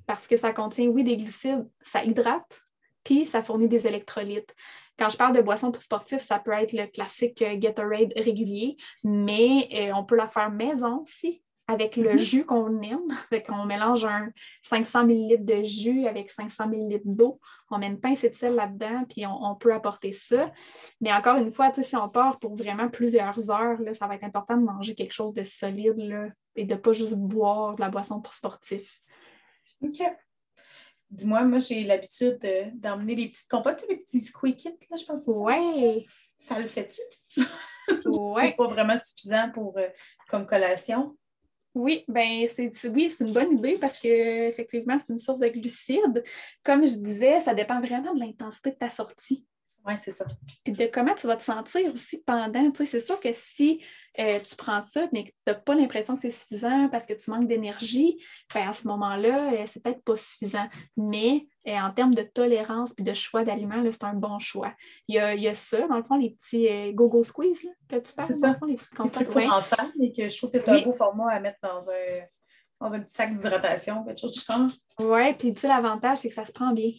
[0.05, 2.62] parce que ça contient, oui, des glucides, ça hydrate,
[3.03, 4.55] puis ça fournit des électrolytes.
[4.97, 8.77] Quand je parle de boisson pour sportifs, ça peut être le classique euh, Gatorade régulier,
[9.03, 12.17] mais euh, on peut la faire maison aussi avec le mm-hmm.
[12.17, 13.07] jus qu'on aime.
[13.49, 14.29] on mélange un
[14.63, 17.39] 500 ml de jus avec 500 ml d'eau.
[17.71, 20.51] On met une pincée de sel là-dedans, puis on, peut apporter ça.
[21.01, 24.23] Mais encore une fois, si on part pour vraiment plusieurs heures, là, ça va être
[24.23, 27.81] important de manger quelque chose de solide là, et de ne pas juste boire de
[27.81, 29.01] la boisson pour sportif.
[29.81, 30.01] OK.
[31.13, 32.39] Dis-moi, moi, j'ai l'habitude
[32.73, 35.21] d'emmener des petites compotes, des petits squeaky, là, je pense.
[35.27, 36.07] Oui.
[36.37, 37.01] Ça le fait-tu?
[38.05, 38.43] Ouais.
[38.45, 39.87] c'est pas vraiment suffisant pour, euh,
[40.29, 41.17] comme collation?
[41.75, 45.47] Oui, ben c'est oui, c'est une bonne idée parce que effectivement, c'est une source de
[45.47, 46.23] glucides.
[46.63, 49.45] Comme je disais, ça dépend vraiment de l'intensité de ta sortie.
[49.85, 50.25] Oui, c'est ça.
[50.63, 52.71] Puis de comment tu vas te sentir aussi pendant.
[52.71, 53.83] Tu sais, c'est sûr que si
[54.17, 57.13] euh, tu prends ça, mais que tu n'as pas l'impression que c'est suffisant parce que
[57.13, 58.23] tu manques d'énergie,
[58.53, 60.67] ben à ce moment-là, euh, c'est peut-être pas suffisant.
[60.95, 64.73] Mais euh, en termes de tolérance et de choix d'aliments, c'est un bon choix.
[65.09, 67.71] Il y, a, il y, a, ça, dans le fond, les petits go-go squeeze là,
[67.89, 68.27] que tu parles.
[68.27, 68.53] C'est ça.
[68.53, 69.27] Fond, les compotes.
[69.27, 72.23] pour enfants, et que je trouve que c'est un beau format à mettre dans un,
[72.79, 74.69] dans un petit sac d'hydratation, quelque chose de genre.
[74.99, 76.91] Oui, puis tu sais, l'avantage, c'est que ça se prend bien.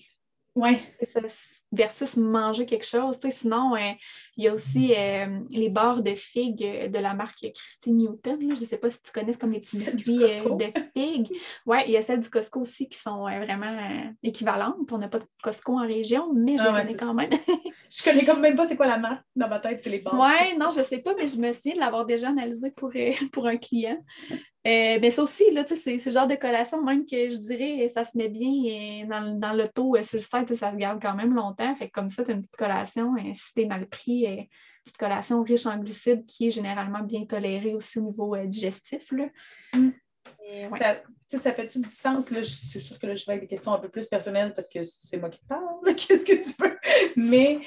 [0.55, 0.78] Oui.
[1.72, 3.18] Versus manger quelque chose.
[3.30, 3.92] sinon, euh,
[4.37, 8.39] il y a aussi euh, les barres de figues de la marque Christy Newton.
[8.41, 11.30] Je ne sais pas si tu connais comme les petits biscuits euh, de figues.
[11.66, 14.91] Oui, il y a celles du Costco aussi qui sont vraiment équivalentes.
[14.91, 17.30] On n'a pas de Costco en région, mais je ah, les connais quand même.
[17.91, 19.24] je connais quand même pas c'est quoi la marque.
[19.37, 20.18] Dans ma tête, c'est les barres.
[20.18, 22.91] Oui, non, je ne sais pas, mais je me souviens de l'avoir déjà analysé pour,
[23.32, 23.99] pour un client.
[24.66, 28.16] Euh, mais ça aussi, c'est ce genre de collation, même que je dirais, ça se
[28.16, 31.35] met bien euh, dans, dans l'auto euh, sur le site, ça se garde quand même
[31.35, 31.74] longtemps.
[31.74, 34.46] Fait comme ça, tu as une petite collation, si t'es mal pris, une
[34.84, 39.12] petite collation riche en glucides qui est généralement bien tolérée aussi au niveau digestif.
[39.12, 39.28] Là.
[39.72, 39.90] Mm.
[40.78, 42.26] Ça, ça fait-tu du sens?
[42.26, 44.80] C'est sûr que là, je vais avec des questions un peu plus personnelles parce que
[44.82, 45.62] c'est moi qui te parle.
[45.96, 46.78] Qu'est-ce que tu veux?
[47.16, 47.60] Mais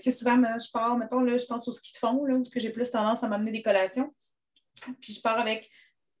[0.00, 2.70] souvent, je pars, mettons, là, je pense au ski de fond, là, parce que j'ai
[2.70, 4.12] plus tendance à m'amener des collations.
[5.00, 5.70] Puis je pars avec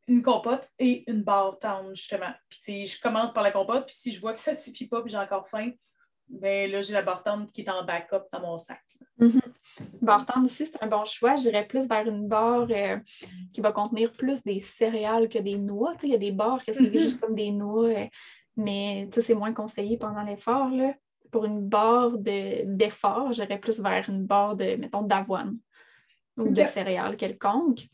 [0.08, 2.32] une compote et une barre tendre, justement.
[2.48, 5.02] Puis, je commence par la compote, puis si je vois que ça ne suffit pas,
[5.02, 5.70] puis j'ai encore faim,
[6.30, 8.82] ben là, j'ai la barre tendre qui est en backup dans mon sac.
[10.00, 11.36] Barre tendre aussi, c'est un bon choix.
[11.36, 12.98] J'irais plus vers une barre euh,
[13.52, 15.94] qui va contenir plus des céréales que des noix.
[16.02, 16.98] Il y a des barres qui sont mm-hmm.
[16.98, 18.06] juste comme des noix, euh,
[18.56, 20.70] mais c'est moins conseillé pendant l'effort.
[21.32, 25.58] Pour une barre d'effort, j'irais plus vers une barre de, mettons, d'avoine
[26.36, 27.88] ou de céréales quelconques.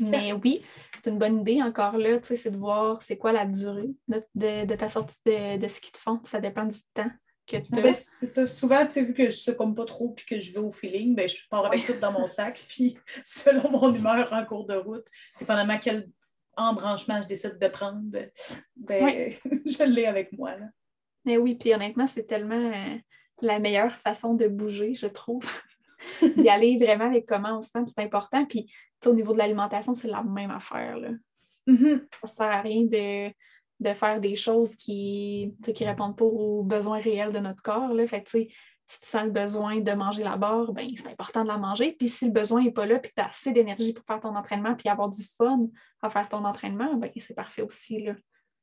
[0.00, 0.62] Mais oui,
[1.00, 4.88] c'est une bonne idée encore là, c'est de voir c'est quoi la durée de, ta
[4.88, 6.20] sortie de, ski de fond.
[6.24, 7.10] Ça dépend du temps
[7.46, 7.92] que tu as.
[7.92, 8.46] c'est ça.
[8.46, 11.28] Souvent, vu que je ne comme pas trop puis que je vais au feeling, ben,
[11.28, 12.62] je pars avec tout dans mon sac.
[12.68, 15.06] Puis selon mon humeur en cours de route,
[15.38, 16.08] dépendamment quel
[16.56, 18.00] embranchement je décide de prendre,
[18.76, 19.32] ben,
[19.66, 20.56] je l'ai avec moi.
[20.56, 20.66] Là.
[21.24, 22.96] Mais oui, puis honnêtement, c'est tellement euh,
[23.42, 25.44] la meilleure façon de bouger, je trouve.
[26.36, 28.44] D'y aller vraiment avec comment on se sent, c'est important.
[28.46, 28.72] Puis
[29.04, 30.96] au niveau de l'alimentation, c'est la même affaire.
[30.96, 31.10] Là.
[31.66, 31.98] Mm-hmm.
[31.98, 33.32] Ça ne sert à rien de,
[33.94, 37.92] faire des choses qui ne répondent pas aux besoins réels de notre corps.
[37.92, 38.06] Là.
[38.06, 38.24] Fait
[38.88, 41.92] si tu sens le besoin de manger la barre, ben, c'est important de la manger.
[41.92, 44.20] Puis si le besoin n'est pas là, puis que tu as assez d'énergie pour faire
[44.20, 45.66] ton entraînement, puis avoir du fun
[46.02, 48.04] à faire ton entraînement, ben, c'est parfait aussi.
[48.04, 48.14] Là.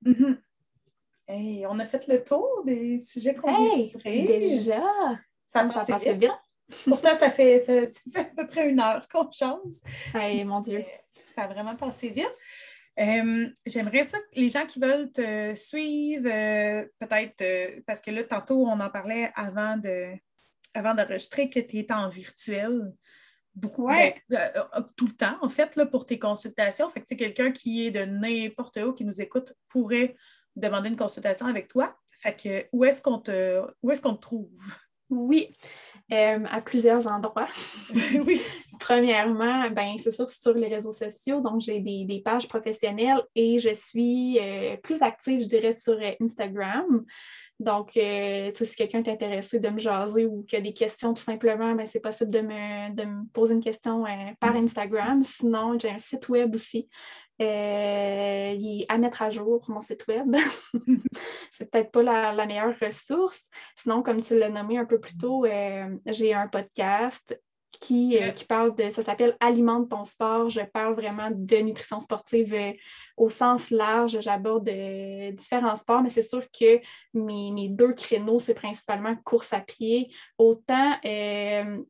[0.06, 1.68] Mm-hmm.
[1.68, 3.94] on a fait le tour des sujets qu'on hey,
[4.26, 4.82] Déjà!
[5.46, 6.32] Ça, ça passe vite.
[6.86, 7.74] Pourtant, ça fait, ça,
[8.12, 9.74] fait, à peu près une heure qu'on chante.
[10.16, 10.84] Hey, mon Dieu.
[11.36, 12.32] Ça a vraiment passé vite.
[13.00, 18.12] Euh, j'aimerais ça que les gens qui veulent te suivre, euh, peut-être, euh, parce que
[18.12, 20.14] là, tantôt, on en parlait avant de
[20.76, 22.92] avant d'enregistrer que tu es en virtuel
[23.54, 24.14] beaucoup, ben,
[24.96, 26.90] tout le temps, en fait, là, pour tes consultations.
[26.90, 30.16] Fait que quelqu'un qui est de n'importe où, qui nous écoute, pourrait
[30.56, 31.96] demander une consultation avec toi.
[32.20, 34.50] Fait que où est-ce qu'on te, où est-ce qu'on te trouve?
[35.10, 35.56] Oui,
[36.14, 37.50] euh, à plusieurs endroits.
[38.26, 38.40] oui.
[38.80, 43.74] Premièrement, ben, c'est sûr sur les réseaux sociaux, donc j'ai des, pages professionnelles et je
[43.74, 47.04] suis euh, plus active, je dirais, sur euh, Instagram.
[47.60, 51.74] Donc, si quelqu'un est intéressé de me jaser ou qui a des questions, tout simplement,
[51.76, 54.04] ben, c'est possible de me, poser une question
[54.40, 54.66] par mm.
[54.66, 55.24] Instagram.
[55.24, 56.90] Sinon, j'ai un site web aussi
[57.42, 60.36] euh, à mettre à jour mon site web.
[61.52, 63.50] c'est peut-être pas la, meilleure ressource.
[63.76, 67.40] Sinon, comme tu l'as nommé un peu plus tôt, euh, j'ai un podcast
[67.80, 70.50] qui, euh, qui, parle de, ça s'appelle Alimente ton sport.
[70.50, 72.56] Je parle vraiment de nutrition sportive
[73.18, 74.20] au sens large.
[74.22, 74.70] J'aborde
[75.34, 76.80] différents sports, mais c'est sûr que
[77.14, 80.94] mes, mes deux créneaux, c'est principalement course à pied, autant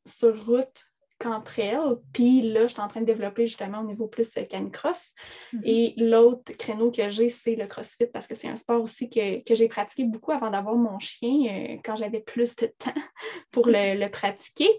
[0.06, 0.93] sur route
[1.26, 1.98] entre elles.
[2.14, 5.14] Puis là, je suis en train de développer justement au niveau plus euh, canicross.
[5.54, 5.62] Mhm.
[5.64, 9.42] Et l'autre créneau que j'ai, c'est le crossfit parce que c'est un sport aussi que,
[9.54, 12.94] j'ai pratiqué beaucoup avant d'avoir mon chien euh, quand j'avais plus de temps
[13.52, 14.70] pour le, pratiquer.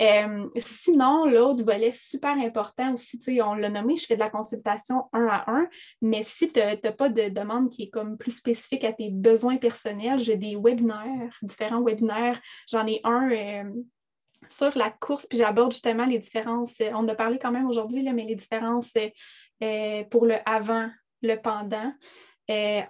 [0.00, 5.04] Euh, sinon, l'autre volet super important aussi, on l'a nommé, je fais de la consultation
[5.12, 5.68] un à un,
[6.02, 9.56] mais si tu n'as pas de demande qui est comme plus spécifique à tes besoins
[9.56, 12.40] personnels, j'ai des webinaires, différents webinaires.
[12.68, 13.30] J'en ai un
[14.48, 17.66] sur la course, puis j'aborde justement les différences, euh, on en a parlé quand même
[17.66, 19.08] aujourd'hui, mais les différences euh,
[19.62, 20.90] euh, pour le avant,
[21.22, 21.92] le pendant.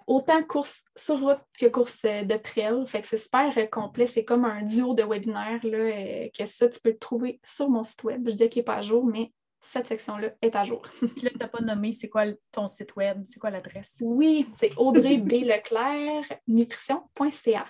[0.06, 2.86] autant course sur route que course de trail.
[2.86, 4.06] Fait que c'est super complet.
[4.06, 7.84] C'est comme un duo de webinaires là, que ça, tu peux le trouver sur mon
[7.84, 8.22] site web.
[8.26, 10.82] Je disais qu'il n'est pas à jour, mais cette section-là est à jour.
[11.00, 13.24] Puis là, tu n'as pas nommé, c'est quoi ton site web?
[13.26, 13.96] C'est quoi l'adresse?
[14.00, 15.44] Oui, c'est Audrey B.
[15.44, 17.66] Leclerc, nutrition.ca.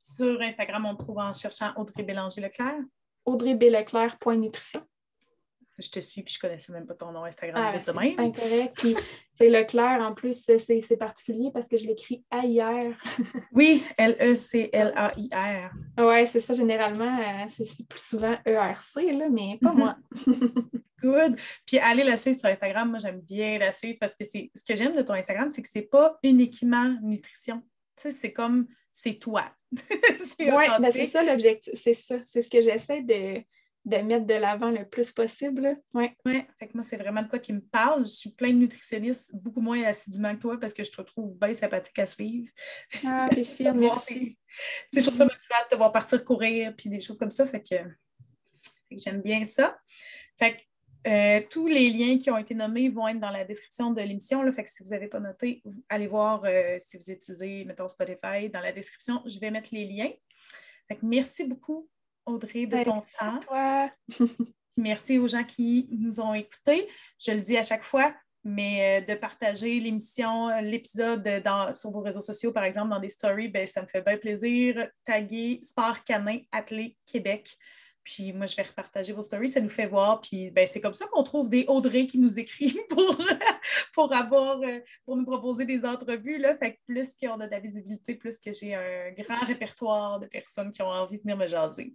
[0.00, 2.80] Sur Instagram, on trouve en cherchant Audrey Bélanger-Leclerc.
[2.80, 2.97] Audrey
[3.36, 3.64] B.
[3.64, 4.82] Leclerc.nutrition.
[5.78, 8.74] Je te suis, puis je ne connaissais même pas ton nom Instagram ah, C'est correct.
[8.74, 8.96] Puis
[9.36, 12.94] c'est Leclerc, en plus, c'est particulier parce que je l'écris ailleurs.
[13.52, 15.70] oui, L-E-C-L-A-I-R.
[15.98, 19.96] Oui, c'est ça, généralement, euh, c'est plus souvent E-R-C, là, mais pas moi.
[21.00, 21.36] Good.
[21.64, 24.64] Puis aller la suivre sur Instagram, moi, j'aime bien la suivre parce que c'est ce
[24.64, 27.62] que j'aime de ton Instagram, c'est que c'est pas uniquement nutrition.
[27.96, 29.50] Tu sais, c'est comme, c'est toi.
[30.40, 32.16] oui, ben c'est ça l'objectif, c'est ça.
[32.26, 33.42] C'est ce que j'essaie de,
[34.02, 35.80] mettre de l'avant le plus possible.
[35.94, 36.10] Oui.
[36.24, 36.46] Ouais.
[36.58, 38.04] Fait que moi, c'est vraiment de quoi qui me parle.
[38.04, 41.38] Je suis plein de nutritionnistes, beaucoup moins assidûment que toi parce que je te trouve
[41.38, 42.50] bien sympathique à suivre.
[43.06, 44.38] Ah, t'es fière, merci.
[44.94, 47.44] je trouve ça motivant de te voir partir courir puis des choses comme ça.
[47.46, 47.76] Fait que,
[48.88, 49.78] fait que j'aime bien ça.
[50.38, 50.60] Fait que
[51.08, 54.50] euh, tous les liens qui ont été nommés vont être dans la description de l'émission.
[54.52, 58.50] Fait que si vous n'avez pas noté, allez voir euh, si vous utilisez, mettons, Spotify,
[58.52, 60.10] dans la description, je vais mettre les liens.
[60.86, 61.88] Fait merci beaucoup,
[62.26, 63.40] Audrey, de ton temps.
[63.40, 63.90] Toi.
[64.76, 66.88] merci aux gens qui nous ont écoutés.
[67.18, 71.42] Je le dis à chaque fois, mais euh, de partager l'émission, l'épisode
[71.72, 74.88] sur vos réseaux sociaux, par exemple, dans des stories, ben, ça me fait bien plaisir.
[75.06, 77.56] Taguer Sport Canin Athlé Québec.
[78.08, 80.22] Puis moi, je vais repartager vos stories, ça nous fait voir.
[80.22, 83.18] Puis ben, c'est comme ça qu'on trouve des Audrey qui nous écrivent pour,
[83.92, 86.38] pour, avoir, euh, pour nous proposer des entrevues.
[86.38, 86.56] Là.
[86.56, 90.26] Fait que plus qu'on a de la visibilité, plus que j'ai un grand répertoire de
[90.26, 91.92] personnes qui ont envie de venir me jaser.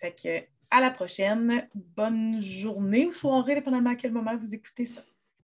[0.00, 1.68] Fait que à la prochaine.
[1.74, 5.02] Bonne journée ou soirée, dépendamment à quel moment vous écoutez ça.